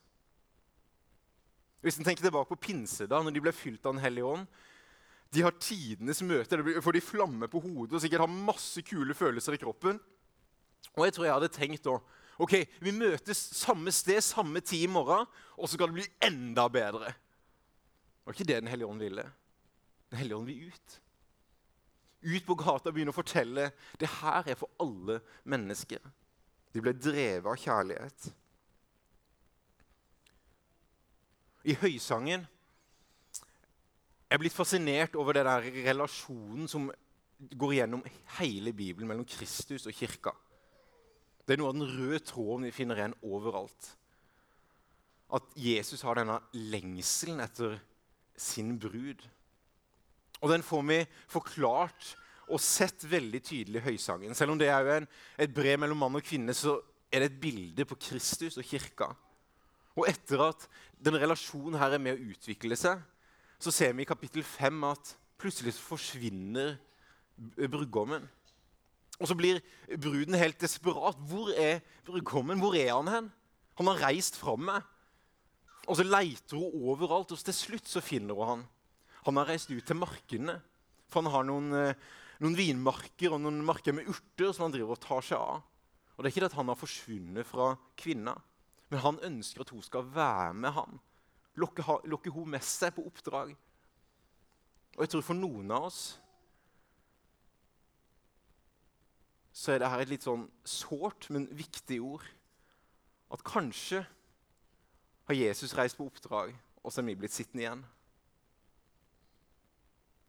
Hvis 1.82 1.98
en 1.98 2.06
tenker 2.06 2.24
tilbake 2.24 2.50
på 2.50 2.62
pinse, 2.62 3.08
da, 3.08 3.22
når 3.22 3.34
de 3.34 3.42
ble 3.42 3.54
fylt 3.54 3.86
av 3.86 3.96
Den 3.96 4.04
hellige 4.04 4.26
ånd 4.26 4.48
De 5.32 5.44
har 5.46 5.56
tidenes 5.64 6.20
møte, 6.28 6.58
det 6.60 6.84
får 6.84 6.98
de 6.98 7.04
flamme 7.04 7.48
på 7.52 7.62
hodet 7.64 7.96
og 7.96 8.04
sikkert 8.04 8.26
har 8.26 8.40
masse 8.52 8.82
kule 8.84 9.16
følelser 9.16 9.56
i 9.56 9.62
kroppen. 9.62 10.00
Og 10.98 11.06
jeg 11.08 11.16
tror 11.16 11.28
jeg 11.28 11.38
hadde 11.38 11.54
tenkt 11.56 11.86
da 11.88 11.96
ok, 12.42 12.56
vi 12.84 12.92
møtes 12.96 13.40
samme 13.56 13.94
sted, 13.96 14.20
samme 14.26 14.60
tid 14.66 14.88
i 14.88 14.92
morgen, 14.92 15.28
og 15.56 15.70
så 15.70 15.78
skal 15.78 15.92
det 15.92 16.00
bli 16.02 16.08
enda 16.28 16.66
bedre. 16.74 17.14
Det 17.14 18.28
var 18.28 18.36
ikke 18.36 18.50
det 18.50 18.60
Den 18.60 18.72
hellige 18.72 18.90
ånd 18.90 19.02
ville. 19.02 19.26
Den 20.12 20.20
hellige 20.20 20.38
ånd 20.38 20.50
vil 20.50 20.68
ut. 20.68 20.98
Ut 22.22 22.46
på 22.46 22.58
gata 22.60 22.90
og 22.90 22.96
begynne 22.96 23.14
å 23.14 23.18
fortelle 23.18 23.72
det 24.02 24.10
her 24.20 24.52
er 24.52 24.60
for 24.60 24.70
alle 24.84 25.22
mennesker. 25.50 26.02
De 26.72 26.84
ble 26.84 26.94
drevet 26.94 27.48
av 27.48 27.58
kjærlighet. 27.60 28.28
I 31.72 31.78
høysangen 31.78 32.46
jeg 34.32 34.38
er 34.38 34.44
blitt 34.46 34.56
fascinert 34.56 35.16
over 35.20 35.36
den 35.36 35.48
relasjonen 35.84 36.70
som 36.72 36.86
går 37.60 37.74
gjennom 37.76 38.06
hele 38.38 38.72
Bibelen 38.72 39.10
mellom 39.10 39.28
Kristus 39.28 39.90
og 39.90 39.98
kirka. 39.98 40.32
Det 41.44 41.58
er 41.58 41.60
noe 41.60 41.74
av 41.74 41.76
den 41.76 41.90
røde 41.90 42.22
tråden 42.24 42.64
vi 42.70 42.72
finner 42.72 43.02
igjen 43.02 43.18
overalt. 43.28 43.90
At 45.36 45.52
Jesus 45.60 46.06
har 46.08 46.16
denne 46.16 46.40
lengselen 46.56 47.44
etter 47.44 47.76
sin 48.40 48.78
brud. 48.80 49.20
Og 50.40 50.56
den 50.56 50.64
får 50.64 50.88
vi 50.88 51.02
forklart 51.28 52.14
og 52.48 52.64
sett 52.64 53.04
veldig 53.04 53.44
tydelig 53.44 53.84
i 53.84 53.88
høysangen. 53.90 54.32
Selv 54.32 54.56
om 54.56 54.64
det 54.64 54.72
er 54.72 54.96
en, 54.96 55.12
et 55.36 55.52
brev 55.52 55.84
mellom 55.84 56.06
mann 56.06 56.16
og 56.16 56.24
kvinne, 56.24 56.56
så 56.56 56.80
er 57.12 57.20
det 57.20 57.34
et 57.34 57.42
bilde 57.50 57.84
på 57.84 58.00
Kristus 58.00 58.56
og 58.56 58.64
kirka. 58.64 59.12
Og 60.00 60.08
etter 60.08 60.48
at 60.54 60.70
denne 61.04 61.20
relasjonen 61.20 61.82
her 61.84 62.00
er 62.00 62.08
med 62.08 62.16
å 62.16 62.32
utvikle 62.32 62.80
seg, 62.80 63.04
så 63.62 63.74
ser 63.74 63.94
vi 63.94 64.06
i 64.06 64.10
kapittel 64.10 64.44
5 64.46 64.84
at 64.90 65.16
plutselig 65.42 65.74
forsvinner 65.78 66.76
brudgommen. 67.70 68.28
Og 69.22 69.30
så 69.30 69.38
blir 69.38 69.62
bruden 70.02 70.38
helt 70.38 70.62
desperat. 70.62 71.20
Hvor 71.30 71.52
er 71.54 71.84
brudgommen? 72.06 72.62
Hvor 72.62 72.76
er 72.78 72.94
han 72.96 73.12
hen? 73.12 73.30
Han 73.78 73.90
har 73.92 74.02
reist 74.08 74.38
fra 74.38 74.56
meg. 74.58 74.82
Og 75.90 75.98
så 75.98 76.06
leiter 76.06 76.58
hun 76.58 76.90
overalt, 76.90 77.34
og 77.34 77.42
til 77.42 77.58
slutt 77.58 77.90
så 77.90 78.02
finner 78.06 78.38
hun 78.38 78.50
han. 78.50 78.64
Han 79.28 79.38
har 79.38 79.50
reist 79.50 79.72
ut 79.74 79.86
til 79.86 79.98
markene, 79.98 80.58
for 81.10 81.22
han 81.22 81.34
har 81.34 81.46
noen, 81.46 81.74
eh, 81.74 81.98
noen 82.42 82.58
vinmarker 82.58 83.34
og 83.34 83.42
noen 83.42 83.62
marker 83.66 83.94
med 83.94 84.10
urter 84.10 84.54
som 84.54 84.66
han 84.66 84.74
driver 84.74 84.96
og 84.96 85.02
tar 85.02 85.26
seg 85.26 85.38
av. 85.38 85.62
Og 86.16 86.24
det 86.24 86.30
er 86.30 86.34
ikke 86.34 86.44
det 86.46 86.52
at 86.52 86.58
han 86.58 86.70
har 86.70 86.80
forsvunnet 86.80 87.50
fra 87.50 87.76
kvinna, 87.98 88.36
men 88.90 89.00
han 89.06 89.20
ønsker 89.26 89.62
at 89.62 89.74
hun 89.74 89.82
skal 89.86 90.06
være 90.06 90.54
med 90.54 90.74
han. 90.78 91.00
Lokke, 91.60 91.84
lokke 92.08 92.32
hun 92.32 92.54
med 92.54 92.64
seg 92.64 92.94
på 92.96 93.04
oppdrag. 93.10 93.54
Og 94.96 95.04
jeg 95.04 95.14
tror 95.14 95.26
for 95.26 95.38
noen 95.38 95.72
av 95.74 95.90
oss 95.90 96.02
så 99.52 99.74
er 99.74 99.82
dette 99.84 100.04
et 100.06 100.12
litt 100.14 100.26
sånn 100.26 100.46
sårt, 100.66 101.28
men 101.30 101.50
viktig 101.54 102.00
ord. 102.02 102.24
At 103.32 103.44
kanskje 103.46 104.02
har 105.28 105.38
Jesus 105.38 105.76
reist 105.78 106.00
på 106.00 106.08
oppdrag, 106.08 106.54
og 106.82 106.92
så 106.92 107.02
er 107.02 107.10
vi 107.12 107.18
blitt 107.20 107.36
sittende 107.36 107.66
igjen. 107.66 107.84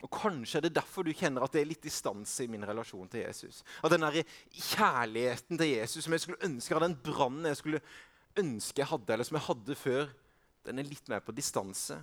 Og 0.02 0.10
Kanskje 0.10 0.58
er 0.58 0.66
det 0.66 0.74
derfor 0.74 1.06
du 1.06 1.12
kjenner 1.14 1.44
at 1.46 1.52
det 1.54 1.62
er 1.62 1.68
litt 1.70 1.84
distanse 1.86 2.42
i 2.42 2.50
min 2.50 2.66
relasjon 2.66 3.06
til 3.10 3.22
Jesus. 3.22 3.60
At 3.86 3.94
den 3.94 4.02
der 4.02 4.24
kjærligheten 4.50 5.60
til 5.60 5.70
Jesus 5.76 6.02
som 6.04 6.16
jeg 6.16 6.24
skulle 6.24 6.42
ønske 6.42 6.80
den 6.82 6.96
brannen 7.06 7.46
jeg 7.46 7.60
skulle 7.60 7.82
ønske 8.38 8.82
jeg 8.82 8.90
hadde, 8.90 9.12
eller 9.14 9.28
som 9.28 9.38
jeg 9.38 9.46
hadde 9.46 9.76
før, 9.78 10.10
den 10.66 10.80
er 10.80 10.88
litt 10.88 11.08
mer 11.10 11.22
på 11.24 11.34
distanse. 11.34 11.98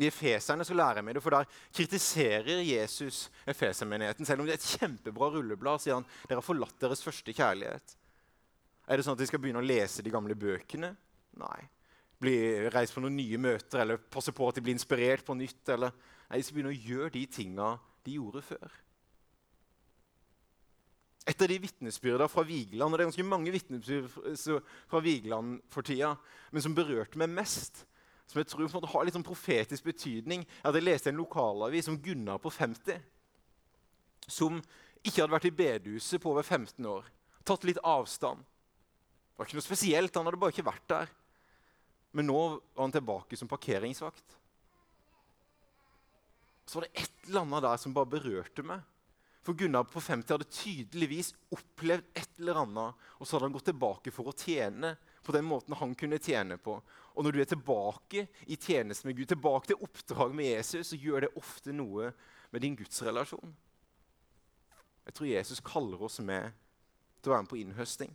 I 0.00 0.06
Efeserne 0.08 0.64
så 0.64 0.74
lærer 0.76 1.04
vi 1.04 1.12
det, 1.12 1.20
for 1.20 1.34
der 1.34 1.48
kritiserer 1.76 2.62
Jesus 2.64 3.26
Efesermenigheten. 3.48 4.24
Selv 4.24 4.40
om 4.40 4.48
det 4.48 4.54
er 4.54 4.60
et 4.60 4.70
kjempebra 4.78 5.28
rulleblad, 5.34 5.82
sier 5.82 5.98
han 5.98 6.06
dere 6.24 6.40
har 6.40 6.46
forlatt 6.46 6.78
deres 6.80 7.04
første 7.04 7.34
kjærlighet. 7.36 7.96
Er 8.88 8.96
det 8.96 9.04
sånn 9.04 9.18
at 9.18 9.20
de 9.20 9.28
skal 9.28 9.42
begynne 9.42 9.60
å 9.60 9.66
lese 9.66 10.02
de 10.02 10.12
gamle 10.12 10.36
bøkene? 10.38 10.94
Nei. 11.40 11.60
Bli, 12.20 12.36
reise 12.72 12.96
på 12.96 13.02
noen 13.04 13.16
nye 13.16 13.40
møter 13.40 13.84
eller 13.84 14.00
passe 14.12 14.32
på 14.36 14.48
at 14.48 14.56
de 14.56 14.64
blir 14.64 14.76
inspirert 14.76 15.24
på 15.26 15.36
nytt? 15.36 15.62
Eller, 15.72 15.92
nei, 16.28 16.40
De 16.40 16.46
skal 16.46 16.56
begynne 16.56 16.72
å 16.72 16.80
gjøre 16.88 17.12
de 17.18 17.26
tinga 17.36 17.74
de 18.06 18.16
gjorde 18.16 18.42
før. 18.46 18.80
Et 21.28 21.42
av 21.44 21.50
de 21.50 21.58
vitnesbyrdene 21.60 22.30
fra 22.32 22.42
Vigeland, 22.48 22.92
og 22.92 22.98
det 22.98 23.04
er 23.04 23.10
ganske 23.10 23.28
mange 23.28 23.52
vitnesbyrd 23.52 24.08
fra 24.88 25.00
Vigeland 25.04 25.60
for 25.72 25.84
tida, 25.86 26.14
men 26.50 26.64
som 26.64 26.74
berørte 26.76 27.20
meg 27.20 27.32
mest, 27.34 27.84
som 28.30 28.40
jeg 28.40 28.48
tror 28.48 28.86
har 28.92 29.04
litt 29.04 29.16
sånn 29.16 29.26
profetisk 29.26 29.84
betydning, 29.90 30.46
er 30.62 30.70
at 30.70 30.78
jeg 30.78 30.86
leste 30.86 31.10
en 31.10 31.18
lokalavis 31.20 31.90
om 31.90 31.98
Gunnar 32.00 32.40
på 32.42 32.52
50, 32.54 33.02
som 34.30 34.60
ikke 35.02 35.22
hadde 35.22 35.34
vært 35.34 35.48
i 35.48 35.56
bedehuset 35.60 36.22
på 36.22 36.32
over 36.32 36.46
15 36.46 36.86
år. 36.88 37.08
Tatt 37.46 37.64
litt 37.66 37.80
avstand. 37.82 38.44
Det 38.44 39.40
var 39.40 39.48
ikke 39.48 39.58
noe 39.58 39.66
spesielt, 39.66 40.16
han 40.16 40.28
hadde 40.28 40.40
bare 40.40 40.54
ikke 40.54 40.68
vært 40.68 40.86
der. 40.92 41.10
Men 42.16 42.28
nå 42.28 42.38
var 42.38 42.84
han 42.84 42.94
tilbake 42.94 43.38
som 43.38 43.50
parkeringsvakt. 43.50 44.36
Så 46.66 46.78
var 46.78 46.86
det 46.86 47.02
et 47.02 47.28
eller 47.28 47.44
annet 47.44 47.64
der 47.66 47.82
som 47.82 47.94
bare 47.96 48.12
berørte 48.12 48.64
meg. 48.66 48.82
For 49.42 49.56
Gunnar 49.56 49.86
på 49.88 50.00
50 50.00 50.34
hadde 50.34 50.48
tydeligvis 50.52 51.32
opplevd 51.54 52.10
et 52.12 52.40
eller 52.42 52.60
annet, 52.60 53.06
og 53.16 53.26
så 53.26 53.36
hadde 53.36 53.48
han 53.48 53.54
gått 53.56 53.70
tilbake 53.70 54.12
for 54.12 54.28
å 54.28 54.36
tjene 54.36 54.92
på 55.24 55.32
den 55.32 55.46
måten 55.48 55.76
han 55.80 55.94
kunne 55.96 56.20
tjene 56.20 56.58
på. 56.60 56.76
Og 57.16 57.24
når 57.24 57.32
du 57.32 57.40
er 57.40 57.48
tilbake 57.48 58.26
i 58.46 58.58
tjeneste 58.60 59.08
med 59.08 59.16
Gud, 59.16 59.28
tilbake 59.32 59.70
til 59.70 59.80
oppdrag 59.80 60.34
med 60.36 60.50
Jesus, 60.50 60.92
så 60.92 61.00
gjør 61.00 61.26
det 61.26 61.34
ofte 61.40 61.72
noe 61.72 62.12
med 62.52 62.64
din 62.64 62.76
gudsrelasjon. 62.76 63.54
Jeg 65.08 65.16
tror 65.16 65.30
Jesus 65.30 65.64
kaller 65.64 66.02
oss 66.04 66.20
med 66.20 66.52
til 67.20 67.30
å 67.30 67.34
være 67.34 67.46
med 67.46 67.52
på 67.52 67.60
innhøsting. 67.60 68.12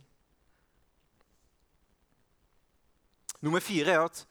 Nummer 3.42 3.60
fire 3.60 3.92
er 3.92 4.06
at 4.06 4.22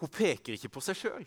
hun 0.00 0.10
peker 0.12 0.56
ikke 0.56 0.72
på 0.72 0.82
seg 0.84 0.98
sjøl. 0.98 1.24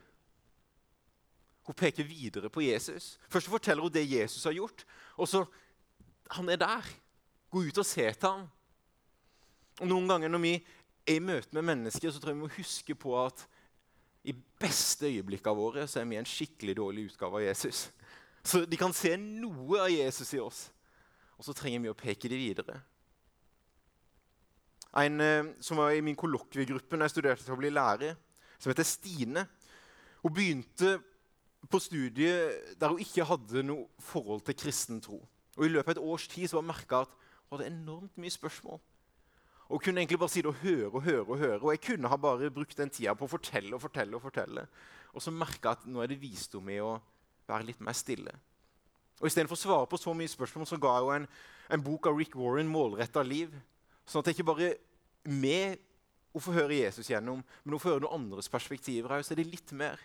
Hun 1.63 1.75
peker 1.75 2.03
videre 2.03 2.49
på 2.51 2.61
Jesus. 2.65 3.17
Først 3.31 3.47
forteller 3.51 3.83
hun 3.83 3.93
det 3.93 4.03
Jesus 4.09 4.43
har 4.43 4.55
gjort. 4.55 4.85
Og 5.17 5.27
så 5.27 5.45
Han 6.31 6.49
er 6.49 6.55
der. 6.55 6.81
Gå 7.51 7.59
ut 7.67 7.77
og 7.77 7.85
se 7.85 8.13
til 8.13 8.29
ham. 8.29 8.47
Og 9.79 9.87
Noen 9.87 10.07
ganger 10.07 10.29
når 10.29 10.39
vi 10.39 10.53
er 11.07 11.17
i 11.17 11.19
møte 11.19 11.53
med 11.53 11.67
mennesker, 11.67 12.11
så 12.11 12.19
tror 12.19 12.31
jeg 12.31 12.37
vi 12.37 12.45
må 12.45 12.55
huske 12.57 12.95
på 12.95 13.13
at 13.25 13.43
i 14.23 14.33
beste 14.33 15.05
øyeblikkene 15.05 15.55
våre 15.55 15.87
så 15.87 15.99
er 15.99 16.07
vi 16.07 16.15
en 16.15 16.25
skikkelig 16.25 16.77
dårlig 16.77 17.05
utgave 17.11 17.41
av 17.41 17.43
Jesus. 17.43 17.89
Så 18.43 18.63
de 18.65 18.79
kan 18.79 18.93
se 18.95 19.17
noe 19.19 19.81
av 19.83 19.91
Jesus 19.91 20.33
i 20.33 20.39
oss. 20.39 20.65
Og 21.37 21.45
så 21.45 21.55
trenger 21.55 21.83
vi 21.83 21.91
å 21.91 21.97
peke 21.97 22.31
dem 22.31 22.39
videre. 22.39 22.79
En 24.95 25.21
eh, 25.21 25.49
som 25.63 25.79
var 25.81 25.91
i 25.91 26.03
min 26.05 26.15
kollokviegruppe 26.15 26.97
da 26.97 27.07
jeg 27.07 27.15
studerte 27.15 27.45
til 27.45 27.55
å 27.55 27.59
bli 27.59 27.71
lærer, 27.73 28.15
som 28.61 28.71
heter 28.71 28.87
Stine. 28.87 29.47
Hun 30.21 30.35
begynte 30.35 30.97
på 31.71 31.79
studiet 31.79 32.79
der 32.79 32.91
hun 32.91 33.01
ikke 33.01 33.27
hadde 33.27 33.63
noe 33.65 33.87
forhold 34.03 34.43
til 34.47 34.57
kristen 34.57 35.01
tro. 35.03 35.21
Og 35.57 35.67
I 35.67 35.71
løpet 35.71 35.93
av 35.93 35.97
et 35.97 36.09
års 36.13 36.27
tid 36.27 36.49
så 36.49 36.59
var 36.59 36.67
merka 36.71 37.03
at 37.05 37.13
hun 37.13 37.57
hadde 37.57 37.69
enormt 37.69 38.17
mye 38.19 38.33
spørsmål. 38.33 38.81
Og 39.73 39.81
kunne 39.81 40.01
egentlig 40.01 40.19
bare 40.19 40.33
sitte 40.33 40.51
og 40.51 40.59
høre 40.61 40.89
og 40.91 41.01
høre. 41.05 41.25
Og 41.25 41.37
høre, 41.37 41.59
og 41.61 41.71
jeg 41.71 41.83
kunne 41.85 42.09
ha 42.11 42.17
bare 42.19 42.51
brukt 42.53 42.77
den 42.77 42.91
tida 42.93 43.15
på 43.17 43.25
å 43.25 43.31
fortelle 43.31 43.73
og 43.75 43.81
fortelle. 43.81 44.17
Og 44.17 44.21
fortelle. 44.21 44.65
Og 45.13 45.23
så 45.23 45.33
merka 45.33 45.73
at 45.77 45.85
nå 45.87 46.03
er 46.03 46.11
det 46.11 46.19
visdom 46.21 46.67
i 46.73 46.81
å 46.83 46.97
være 47.47 47.69
litt 47.69 47.81
mer 47.83 47.95
stille. 47.97 48.33
Og 49.21 49.29
Istedenfor 49.29 49.55
å 49.55 49.61
svare 49.61 49.89
på 49.89 49.99
så 50.01 50.13
mye 50.17 50.31
spørsmål 50.31 50.67
så 50.67 50.79
ga 50.81 50.93
jeg 50.97 51.21
en, 51.21 51.27
en 51.77 51.83
bok 51.85 52.09
av 52.09 52.17
Rick 52.17 52.35
Warren, 52.35 52.67
'Målretta 52.67 53.23
liv'. 53.23 53.53
Sånn 54.05 54.19
at 54.19 54.27
det 54.27 54.35
ikke 54.35 54.49
bare 54.51 54.73
med 55.23 55.79
å 56.33 56.41
få 56.41 56.51
høre 56.55 56.75
Jesus 56.75 57.09
gjennom, 57.11 57.43
men 57.63 57.75
å 57.75 57.79
få 57.79 57.93
høre 57.93 58.03
noen 58.03 58.25
andres 58.25 58.49
perspektiver 58.51 59.13
òg, 59.15 59.23
så 59.23 59.35
er 59.35 59.39
det 59.39 59.51
litt 59.51 59.71
mer. 59.77 60.01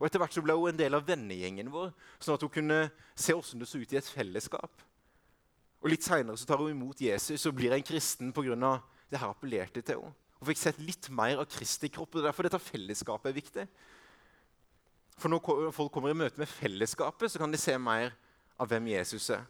Og 0.00 0.06
Etter 0.08 0.22
hvert 0.22 0.32
så 0.32 0.42
ble 0.42 0.56
hun 0.56 0.70
en 0.72 0.78
del 0.78 0.96
av 0.96 1.04
vennegjengen 1.04 1.68
vår, 1.72 1.90
sånn 2.18 2.38
at 2.38 2.44
hun 2.46 2.52
kunne 2.54 2.78
se 3.12 3.36
hvordan 3.36 3.60
det 3.60 3.68
så 3.68 3.80
ut 3.82 3.92
i 3.92 3.98
et 4.00 4.08
fellesskap. 4.08 4.86
Og 5.80 5.92
Litt 5.92 6.04
seinere 6.04 6.48
tar 6.48 6.60
hun 6.60 6.72
imot 6.72 7.02
Jesus 7.04 7.44
og 7.48 7.56
blir 7.56 7.76
en 7.76 7.84
kristen 7.84 8.32
pga. 8.32 8.80
det 9.10 9.18
her 9.18 9.28
appellerte 9.28 9.82
til 9.82 10.00
henne. 10.00 10.14
Hun 10.40 10.48
fikk 10.48 10.60
sett 10.60 10.78
litt 10.80 11.10
mer 11.12 11.42
av 11.42 11.48
Kristi 11.52 11.90
kropp. 11.92 12.14
og 12.16 12.24
Derfor 12.24 12.46
dette 12.46 12.58
fellesskapet 12.58 13.28
er 13.28 13.36
viktig. 13.36 13.66
For 15.20 15.28
når 15.28 15.72
folk 15.76 15.92
kommer 15.92 16.14
i 16.14 16.16
møte 16.16 16.40
med 16.40 16.48
fellesskapet, 16.48 17.28
så 17.28 17.38
kan 17.38 17.52
de 17.52 17.60
se 17.60 17.76
mer 17.76 18.14
av 18.56 18.70
hvem 18.70 18.88
Jesus 18.94 19.28
er. 19.36 19.44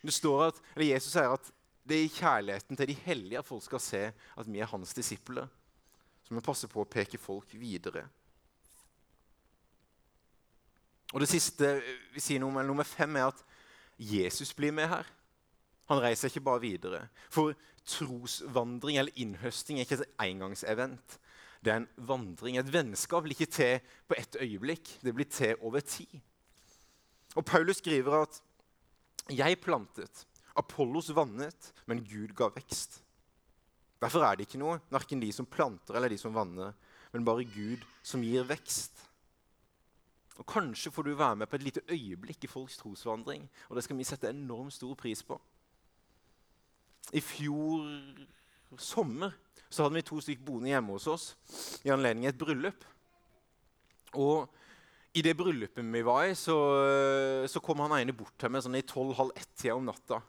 Det 0.00 0.14
står 0.14 0.46
at, 0.46 0.60
eller 0.74 0.88
Jesus 0.88 1.12
sier 1.12 1.34
at 1.34 1.50
det 1.86 1.98
er 1.98 2.06
i 2.06 2.14
kjærligheten 2.16 2.78
til 2.78 2.88
de 2.88 2.96
hellige 3.04 3.42
at 3.42 3.46
folk 3.46 3.62
skal 3.66 3.82
se 3.82 4.02
at 4.08 4.48
vi 4.48 4.62
er 4.62 4.70
hans 4.70 4.94
disipler. 4.96 5.50
Så 6.24 6.34
vi 6.34 6.42
passer 6.42 6.70
på 6.72 6.80
å 6.80 6.88
peke 6.88 7.20
folk 7.20 7.52
videre. 7.52 8.06
Og 11.14 11.20
Det 11.20 11.28
siste 11.30 11.76
vi 12.14 12.20
sier 12.20 12.40
noe 12.42 12.50
om, 12.50 12.58
eller 12.58 12.72
nummer 12.72 12.88
fem 12.88 13.16
er 13.16 13.30
at 13.30 13.44
Jesus 13.98 14.52
blir 14.54 14.74
med 14.74 14.88
her. 14.90 15.06
Han 15.88 16.02
reiser 16.02 16.28
ikke 16.28 16.44
bare 16.44 16.60
videre. 16.60 17.06
For 17.30 17.54
trosvandring 17.86 18.98
eller 18.98 19.14
innhøsting 19.14 19.78
er 19.78 19.86
ikke 19.86 20.00
et 20.02 20.16
engangsevent. 20.26 21.18
Det 21.62 21.72
er 21.72 21.82
en 21.82 21.88
vandring. 22.08 22.58
Et 22.58 22.72
vennskap 22.72 23.24
blir 23.24 23.36
ikke 23.36 23.52
til 23.52 23.78
på 24.08 24.18
ett 24.18 24.36
øyeblikk. 24.42 24.98
Det 25.02 25.14
blir 25.14 25.30
til 25.30 25.54
over 25.60 25.80
tid. 25.80 26.18
Og 27.36 27.44
Paulus 27.44 27.76
skriver 27.76 28.22
at 28.22 28.42
'jeg 29.30 29.60
plantet, 29.60 30.26
Apollos 30.56 31.14
vannet, 31.14 31.72
men 31.86 32.04
Gud 32.04 32.34
ga 32.34 32.48
vekst'. 32.48 33.02
Derfor 34.00 34.22
er 34.22 34.34
det 34.34 34.46
ikke 34.46 34.58
noe, 34.58 34.80
verken 34.90 35.20
de 35.20 35.32
som 35.32 35.46
planter 35.46 35.94
eller 35.94 36.08
de 36.08 36.18
som 36.18 36.34
vanner, 36.34 36.72
men 37.12 37.24
bare 37.24 37.44
Gud 37.44 37.84
som 38.02 38.22
gir 38.22 38.44
vekst. 38.44 39.05
Og 40.36 40.46
Kanskje 40.46 40.92
får 40.92 41.06
du 41.06 41.14
være 41.16 41.36
med 41.36 41.48
på 41.48 41.56
et 41.56 41.64
lite 41.64 41.84
øyeblikk 41.88 42.44
i 42.44 42.50
folks 42.50 42.76
trosvandring. 42.76 43.48
Og 43.68 43.76
det 43.76 43.84
skal 43.84 43.96
vi 43.96 44.04
sette 44.04 44.30
enormt 44.30 44.74
stor 44.74 44.94
pris 44.94 45.22
på. 45.22 45.40
I 47.12 47.22
fjor 47.22 47.86
sommer 48.78 49.32
så 49.70 49.84
hadde 49.84 49.94
vi 49.94 50.04
to 50.06 50.20
stykker 50.20 50.44
boende 50.44 50.72
hjemme 50.72 50.94
hos 50.96 51.06
oss 51.10 51.24
i 51.86 51.92
anledning 51.94 52.26
et 52.28 52.38
bryllup. 52.38 52.84
Og 54.16 54.48
i 55.16 55.22
det 55.24 55.36
bryllupet 55.36 55.84
vi 55.92 56.02
var 56.04 56.26
i, 56.28 56.34
så, 56.36 56.56
så 57.48 57.60
kom 57.64 57.80
han 57.84 57.94
ene 57.96 58.14
bort 58.16 58.34
til 58.38 58.52
meg 58.52 58.64
sånn 58.64 58.76
i 58.76 58.84
tolv-halv 58.84 59.32
ett-tida 59.38 59.76
om 59.76 59.86
natta. 59.88 60.20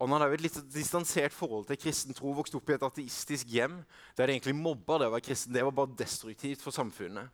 Og 0.00 0.08
Han 0.08 0.16
hadde 0.16 0.38
et 0.38 0.44
litt 0.46 0.56
distansert 0.74 1.34
forhold 1.36 1.68
til 1.68 1.78
kristen 1.80 2.16
tro, 2.16 2.32
vokste 2.34 2.58
opp 2.58 2.70
i 2.72 2.74
et 2.78 2.86
ateistisk 2.86 3.50
hjem 3.52 3.76
der 4.16 4.26
det 4.26 4.38
egentlig 4.38 4.56
mobba 4.58 4.98
det 5.00 5.08
å 5.10 5.14
være 5.14 5.26
kristen. 5.28 5.54
Det 5.54 5.64
var 5.64 5.76
bare 5.76 5.98
destruktivt 6.00 6.64
for 6.64 6.74
samfunnet. 6.74 7.28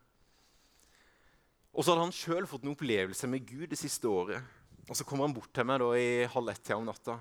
Og 1.71 1.83
så 1.83 1.93
hadde 1.93 2.03
han 2.03 2.15
sjøl 2.15 2.47
fått 2.49 2.65
en 2.65 2.73
opplevelse 2.73 3.29
med 3.31 3.45
Gud 3.47 3.69
det 3.71 3.79
siste 3.79 4.09
året. 4.11 4.43
Og 4.89 4.97
så 4.97 5.05
kommer 5.07 5.27
han 5.27 5.35
bort 5.35 5.53
til 5.55 5.67
meg 5.67 5.79
da 5.79 5.91
i 5.95 6.25
halv 6.33 6.51
ett-tida 6.51 6.79
om 6.79 6.87
natta. 6.89 7.15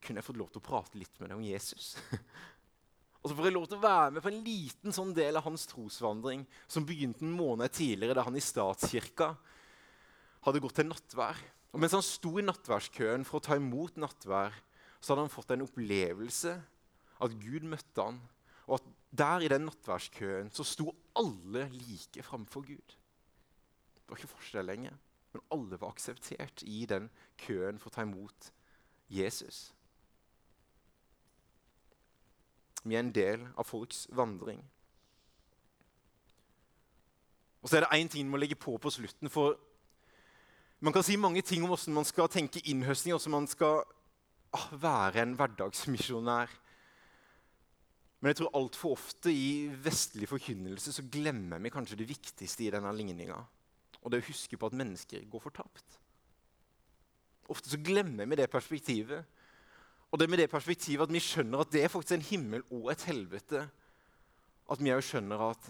Kunne 0.00 0.22
jeg 0.22 0.28
fått 0.28 0.38
lov 0.40 0.48
til 0.52 0.62
å 0.62 0.68
prate 0.68 1.00
litt 1.00 1.18
med 1.18 1.28
deg 1.28 1.36
om 1.36 1.44
Jesus? 1.44 1.90
og 3.20 3.28
så 3.28 3.36
får 3.36 3.48
jeg 3.48 3.56
lov 3.56 3.66
til 3.68 3.80
å 3.80 3.84
være 3.84 4.14
med 4.14 4.24
på 4.24 4.30
en 4.32 4.40
liten 4.46 4.94
sånn 4.94 5.12
del 5.16 5.36
av 5.36 5.44
hans 5.44 5.66
trosvandring 5.68 6.46
som 6.70 6.86
begynte 6.88 7.26
en 7.26 7.34
måned 7.34 7.74
tidligere, 7.74 8.16
da 8.16 8.24
han 8.24 8.38
i 8.38 8.44
statskirka 8.44 9.34
hadde 10.46 10.62
gått 10.64 10.78
til 10.80 10.88
nattvær. 10.88 11.42
Og 11.74 11.82
Mens 11.82 11.96
han 11.98 12.06
sto 12.06 12.38
i 12.40 12.46
nattværskøen 12.46 13.26
for 13.28 13.40
å 13.40 13.44
ta 13.44 13.58
imot 13.58 13.98
nattvær, 14.00 14.54
så 14.98 15.12
hadde 15.12 15.26
han 15.26 15.34
fått 15.34 15.52
en 15.54 15.66
opplevelse 15.66 16.54
at 17.18 17.34
Gud 17.42 17.66
møtte 17.68 18.06
han, 18.06 18.22
og 18.68 18.78
at 18.78 18.88
der 19.18 19.44
i 19.44 19.50
den 19.50 19.66
nattværskøen 19.68 20.50
så 20.54 20.64
sto 20.66 20.92
alle 21.18 21.66
like 21.74 22.24
framfor 22.24 22.64
Gud. 22.66 22.97
Var 24.18 24.24
ikke 24.24 24.34
forskjell 24.34 24.66
lenger. 24.66 24.94
Men 25.32 25.42
alle 25.54 25.80
var 25.80 25.92
akseptert 25.92 26.62
i 26.66 26.86
den 26.90 27.10
køen 27.38 27.78
for 27.78 27.90
å 27.90 27.94
ta 27.94 28.02
imot 28.02 28.48
Jesus. 29.12 29.68
Vi 32.82 32.96
er 32.96 33.04
en 33.04 33.12
del 33.14 33.44
av 33.54 33.68
folks 33.68 34.06
vandring. 34.10 34.64
Og 37.62 37.70
så 37.70 37.78
er 37.78 37.84
det 37.84 37.98
én 37.98 38.10
ting 38.10 38.26
vi 38.26 38.32
må 38.32 38.40
legge 38.40 38.58
på 38.58 38.74
på 38.78 38.90
slutten. 38.90 39.30
for 39.30 39.58
Man 40.80 40.92
kan 40.92 41.02
si 41.02 41.16
mange 41.16 41.42
ting 41.42 41.62
om 41.62 41.68
hvordan 41.68 41.94
man 41.94 42.04
skal 42.04 42.28
tenke 42.28 42.62
innhøstning, 42.64 43.12
hvordan 43.12 43.30
man 43.30 43.46
skal 43.46 43.84
ah, 44.52 44.72
være 44.72 45.22
en 45.22 45.34
hverdagsmisjonær. 45.34 46.48
Men 48.20 48.28
jeg 48.28 48.36
tror 48.36 48.56
altfor 48.56 48.96
ofte 48.96 49.30
i 49.30 49.68
vestlig 49.68 50.28
forkynnelse 50.28 50.92
så 50.92 51.02
glemmer 51.12 51.58
vi 51.58 51.70
kanskje 51.70 51.96
det 51.96 52.08
viktigste 52.08 52.64
i 52.64 52.70
denne 52.74 52.92
ligninga 52.92 53.44
og 54.08 54.14
det 54.14 54.22
å 54.22 54.28
huske 54.30 54.56
på 54.56 54.70
at 54.70 54.76
mennesker 54.76 55.26
går 55.28 55.42
fortapt. 55.44 55.98
Ofte 57.52 57.68
så 57.68 57.80
glemmer 57.80 58.28
vi 58.28 58.38
det 58.40 58.48
perspektivet. 58.48 59.26
Og 60.08 60.16
det 60.16 60.24
er 60.24 60.32
med 60.32 60.40
det 60.40 60.48
perspektivet 60.48 61.04
at 61.04 61.12
vi 61.12 61.20
skjønner 61.20 61.60
at 61.60 61.72
det 61.74 61.82
er 61.84 61.92
faktisk 61.92 62.16
en 62.16 62.24
himmel 62.24 62.64
og 62.72 62.88
et 62.92 63.04
helvete. 63.08 63.66
At 64.68 64.80
vi 64.80 64.94
òg 64.94 65.04
skjønner 65.04 65.44
at 65.50 65.68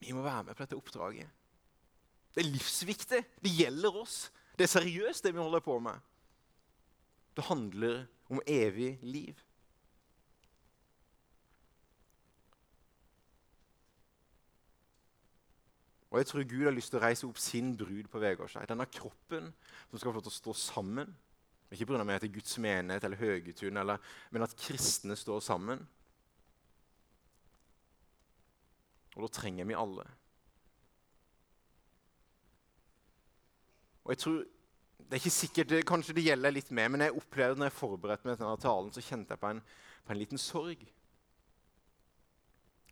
vi 0.00 0.16
må 0.16 0.24
være 0.24 0.48
med 0.48 0.56
på 0.56 0.64
dette 0.64 0.78
oppdraget. 0.80 1.28
Det 2.32 2.44
er 2.44 2.48
livsviktig. 2.48 3.22
Det 3.44 3.52
gjelder 3.52 4.00
oss. 4.00 4.16
Det 4.56 4.64
er 4.64 4.72
seriøst, 4.72 5.24
det 5.24 5.34
vi 5.36 5.44
holder 5.44 5.64
på 5.64 5.76
med. 5.84 6.00
Det 7.36 7.44
handler 7.50 8.06
om 8.32 8.40
evig 8.48 8.96
liv. 9.04 9.36
Og 16.16 16.20
jeg 16.22 16.26
tror 16.30 16.44
Gud 16.48 16.62
har 16.64 16.72
lyst 16.72 16.88
til 16.88 16.96
å 16.96 17.02
reise 17.02 17.26
opp 17.28 17.36
sin 17.36 17.74
brud 17.76 18.06
på 18.08 18.20
Vegårshei. 18.22 18.62
Denne 18.64 18.86
kroppen 18.88 19.50
som 19.90 20.00
skal 20.00 20.14
få 20.16 20.22
til 20.24 20.32
å 20.32 20.36
stå 20.38 20.54
sammen. 20.56 21.10
Ikke 21.68 21.90
pga. 21.90 21.98
at 22.00 22.22
det 22.22 22.30
er 22.30 22.32
Guds 22.38 22.56
menighet 22.56 23.04
eller 23.04 23.20
Høgetun, 23.20 23.76
eller, 23.76 24.00
men 24.32 24.46
at 24.46 24.54
kristne 24.56 25.12
står 25.12 25.42
sammen. 25.44 25.82
Og 29.18 29.26
da 29.26 29.30
trenger 29.42 29.68
vi 29.68 29.76
alle. 29.76 30.08
Og 34.06 34.14
jeg 34.14 34.22
tror, 34.24 34.40
det 34.96 35.12
er 35.12 35.20
ikke 35.20 35.36
sikkert, 35.36 35.68
det, 35.68 35.84
Kanskje 35.92 36.16
det 36.16 36.28
gjelder 36.30 36.56
litt 36.56 36.72
mer, 36.72 36.88
men 36.88 37.04
jeg 37.04 37.18
opplevde 37.20 37.60
når 37.60 37.68
jeg 37.68 37.78
forberedte 37.82 38.24
meg 38.24 38.38
til 38.38 38.46
denne 38.46 38.64
talen, 38.64 38.92
så 38.96 39.04
kjente 39.04 39.36
jeg 39.36 39.44
på 39.44 39.52
en, 39.52 39.64
på 40.06 40.16
en 40.16 40.24
liten 40.24 40.40
sorg. 40.40 40.88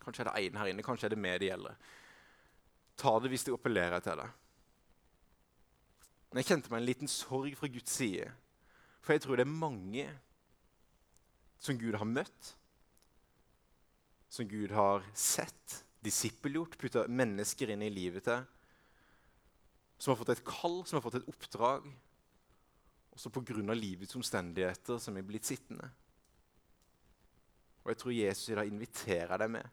Kanskje 0.05 0.27
er 0.27 0.29
det 0.29 0.41
én 0.45 0.61
her 0.61 0.75
inne, 0.75 0.85
kanskje 0.85 1.09
er 1.09 1.17
det 1.17 1.23
meg 1.25 1.41
det 1.41 1.55
gjelder. 1.55 1.85
Ta 2.99 3.17
det 3.19 3.31
hvis 3.31 3.45
det 3.47 3.53
appellerer 3.55 4.03
til 4.03 4.19
deg. 4.21 4.41
Men 6.29 6.41
jeg 6.41 6.49
kjente 6.51 6.71
meg 6.71 6.81
en 6.81 6.89
liten 6.89 7.11
sorg 7.11 7.53
fra 7.55 7.69
Guds 7.71 7.95
side. 7.95 8.27
For 9.03 9.15
jeg 9.15 9.23
tror 9.23 9.39
det 9.39 9.45
er 9.45 9.51
mange 9.51 10.05
som 11.61 11.77
Gud 11.79 11.95
har 11.95 12.09
møtt, 12.09 12.49
som 14.29 14.47
Gud 14.49 14.73
har 14.75 15.05
sett, 15.15 15.81
disippelgjort, 16.03 16.75
putta 16.77 17.05
mennesker 17.07 17.71
inn 17.71 17.85
i 17.85 17.93
livet 17.93 18.27
til, 18.27 18.43
som 19.97 20.11
har 20.11 20.19
fått 20.19 20.33
et 20.35 20.43
kall, 20.45 20.81
som 20.83 20.99
har 20.99 21.05
fått 21.05 21.21
et 21.21 21.29
oppdrag, 21.31 21.87
og 23.15 23.21
så 23.21 23.31
pga. 23.31 23.73
livets 23.73 24.15
omstendigheter 24.19 24.99
som 24.99 25.15
er 25.15 25.23
blitt 25.23 25.47
sittende. 25.47 25.87
Og 27.85 27.93
jeg 27.93 27.97
tror 28.01 28.11
Jesus 28.11 28.49
i 28.49 28.57
dag 28.57 28.67
inviterer 28.67 29.37
deg 29.39 29.51
med. 29.55 29.65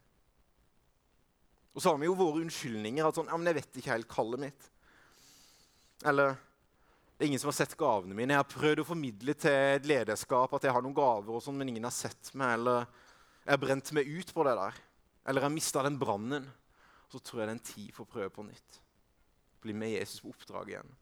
Og 1.73 1.83
så 1.83 1.89
har 1.91 1.99
vi 2.01 2.09
jo 2.09 2.17
våre 2.17 2.43
unnskyldninger. 2.43 3.07
at 3.07 3.15
sånn, 3.15 3.29
ja, 3.29 3.37
men 3.37 3.47
'Jeg 3.47 3.55
vet 3.55 3.77
ikke 3.77 3.95
helt 3.95 4.09
kallet 4.09 4.41
mitt.' 4.41 4.71
Eller 6.05 6.37
'Det 7.17 7.25
er 7.25 7.27
ingen 7.27 7.39
som 7.39 7.49
har 7.49 7.53
sett 7.53 7.77
gavene 7.77 8.15
mine.' 8.15 8.29
'Jeg 8.29 8.45
har 8.45 8.61
prøvd 8.61 8.81
å 8.81 8.85
formidle 8.85 9.35
til 9.35 9.51
et 9.51 9.87
lederskap 9.87 10.53
at 10.53 10.63
jeg 10.63 10.73
har 10.73 10.83
noen 10.83 10.95
gaver, 10.95 11.33
og 11.33 11.43
sånn, 11.43 11.57
men 11.57 11.69
ingen 11.69 11.85
har 11.85 11.91
sett 11.91 12.35
meg.' 12.35 12.55
Eller 12.55 12.87
'Jeg 13.45 13.53
har 13.53 13.57
brent 13.57 13.93
meg 13.93 14.07
ut 14.07 14.35
på 14.35 14.45
det 14.45 14.57
der.' 14.57 14.81
Eller 15.27 15.41
'Jeg 15.41 15.51
har 15.51 15.57
mista 15.57 15.83
den 15.83 15.99
brannen.' 15.99 16.51
Så 17.11 17.19
tror 17.21 17.41
jeg 17.41 17.49
det 17.49 17.53
er 17.53 17.61
en 17.61 17.75
tid 17.75 17.95
for 17.95 18.05
å 18.05 18.09
prøve 18.09 18.31
på 18.31 18.43
nytt. 18.43 18.81
Bli 19.61 19.73
med 19.73 19.91
Jesus 19.91 20.21
på 20.21 20.31
oppdrag 20.31 20.69
igjen. 20.69 20.97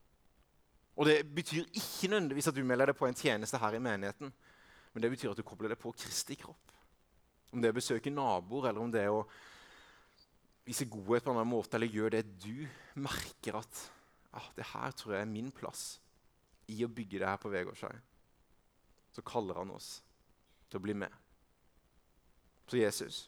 Og 0.96 1.06
det 1.06 1.22
betyr 1.34 1.64
ikke 1.70 2.10
nødvendigvis 2.10 2.48
at 2.48 2.54
du 2.54 2.64
melder 2.64 2.90
deg 2.90 2.96
på 2.98 3.06
en 3.06 3.14
tjeneste 3.14 3.58
her 3.58 3.74
i 3.74 3.78
menigheten, 3.78 4.32
men 4.92 5.02
det 5.02 5.10
betyr 5.10 5.30
at 5.30 5.36
du 5.36 5.42
kobler 5.46 5.68
deg 5.68 5.78
på 5.78 5.92
Kristi 5.92 6.34
kropp. 6.34 6.74
Om 7.52 7.62
det 7.62 7.70
er 7.70 7.72
å 7.72 7.78
besøke 7.78 8.10
naboer, 8.10 8.68
eller 8.68 8.80
om 8.80 8.90
det 8.90 9.04
er 9.04 9.14
å 9.14 9.22
vise 10.70 10.86
godhet 10.86 11.24
på 11.24 11.32
en 11.32 11.40
annen 11.40 11.50
måte, 11.50 11.76
eller 11.76 11.90
gjør 11.90 12.14
det 12.14 12.22
du 12.42 12.62
merker 13.02 13.58
at 13.58 13.82
ah, 14.36 14.46
det 14.54 14.68
her 14.70 14.94
tror 14.94 15.16
jeg 15.16 15.26
er 15.26 15.32
min 15.32 15.50
plass 15.54 15.98
i 16.70 16.78
å 16.86 16.92
bygge 16.92 17.18
det 17.18 17.26
her 17.26 17.40
på 17.42 17.50
Vegårshei, 17.50 17.92
så 19.10 19.24
kaller 19.26 19.58
han 19.58 19.72
oss 19.74 19.96
til 20.70 20.78
å 20.78 20.84
bli 20.84 20.94
med. 20.94 21.10
Så 22.70 22.78
Jesus, 22.78 23.24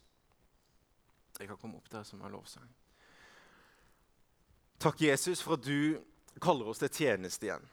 jeg 1.40 1.51
kan 1.51 1.59
komme 1.59 1.80
opp 1.80 1.90
der 1.90 2.07
som 2.07 2.22
har 2.22 2.30
lovsang. 2.30 2.68
Takk, 4.82 5.03
Jesus, 5.03 5.43
for 5.43 5.59
at 5.59 5.66
du 5.66 5.99
kaller 6.43 6.70
oss 6.70 6.82
til 6.82 6.90
tjeneste 6.95 7.49
igjen. 7.49 7.66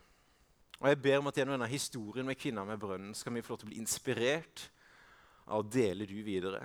Og 0.80 0.88
Jeg 0.88 1.02
ber 1.04 1.20
om 1.20 1.30
at 1.30 1.38
gjennom 1.38 1.58
denne 1.58 1.70
historien 1.70 2.26
med 2.26 2.40
kvinna 2.40 2.64
med 2.66 2.80
brønnen 2.82 3.16
skal 3.18 3.36
vi 3.36 3.44
få 3.44 3.54
lov 3.54 3.62
til 3.62 3.70
å 3.70 3.72
bli 3.74 3.82
inspirert 3.82 4.66
av 5.50 5.62
å 5.62 5.70
dele 5.70 6.08
du 6.10 6.18
videre. 6.24 6.64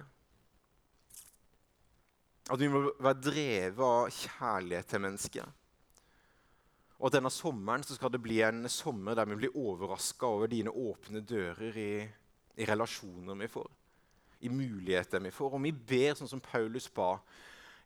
At 2.53 2.61
vi 2.61 2.69
må 2.69 2.83
være 3.01 3.21
drevet 3.25 3.85
av 3.85 4.11
kjærlighet 4.13 4.91
til 4.91 5.01
mennesker. 5.01 5.53
Og 6.99 7.09
at 7.09 7.17
denne 7.17 7.33
sommeren 7.33 7.85
så 7.85 7.97
skal 7.97 8.13
det 8.13 8.21
bli 8.25 8.39
en 8.45 8.69
sommer 8.71 9.17
der 9.17 9.29
vi 9.29 9.39
blir 9.43 9.57
overraska 9.57 10.29
over 10.29 10.51
dine 10.53 10.73
åpne 10.73 11.25
dører 11.25 11.79
i, 11.81 11.91
i 12.57 12.69
relasjoner 12.69 13.37
vi 13.41 13.49
får, 13.51 13.67
i 14.45 14.53
muligheter 14.53 15.25
vi 15.25 15.33
får. 15.35 15.57
Og 15.57 15.65
vi 15.65 15.73
ber 15.73 16.15
sånn 16.19 16.31
som 16.31 16.45
Paulus 16.45 16.87
ba 16.93 17.17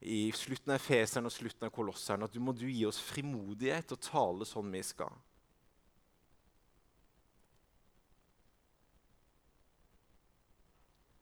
i 0.01 0.29
slutten 0.35 0.75
av 0.75 0.79
Efeseren 0.79 1.27
og 1.27 1.35
slutten 1.35 1.67
av 1.67 1.75
Kolosseren, 1.75 2.27
at 2.27 2.35
du 2.35 2.39
må 2.43 2.55
du 2.55 2.69
gi 2.69 2.85
oss 2.87 3.01
frimodighet 3.03 3.95
og 3.95 4.03
tale 4.05 4.47
sånn 4.47 4.71
vi 4.75 4.85
skal. 4.87 5.15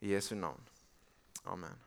I 0.04 0.12
Jesu 0.12 0.34
navn. 0.36 0.60
Amen. 1.48 1.85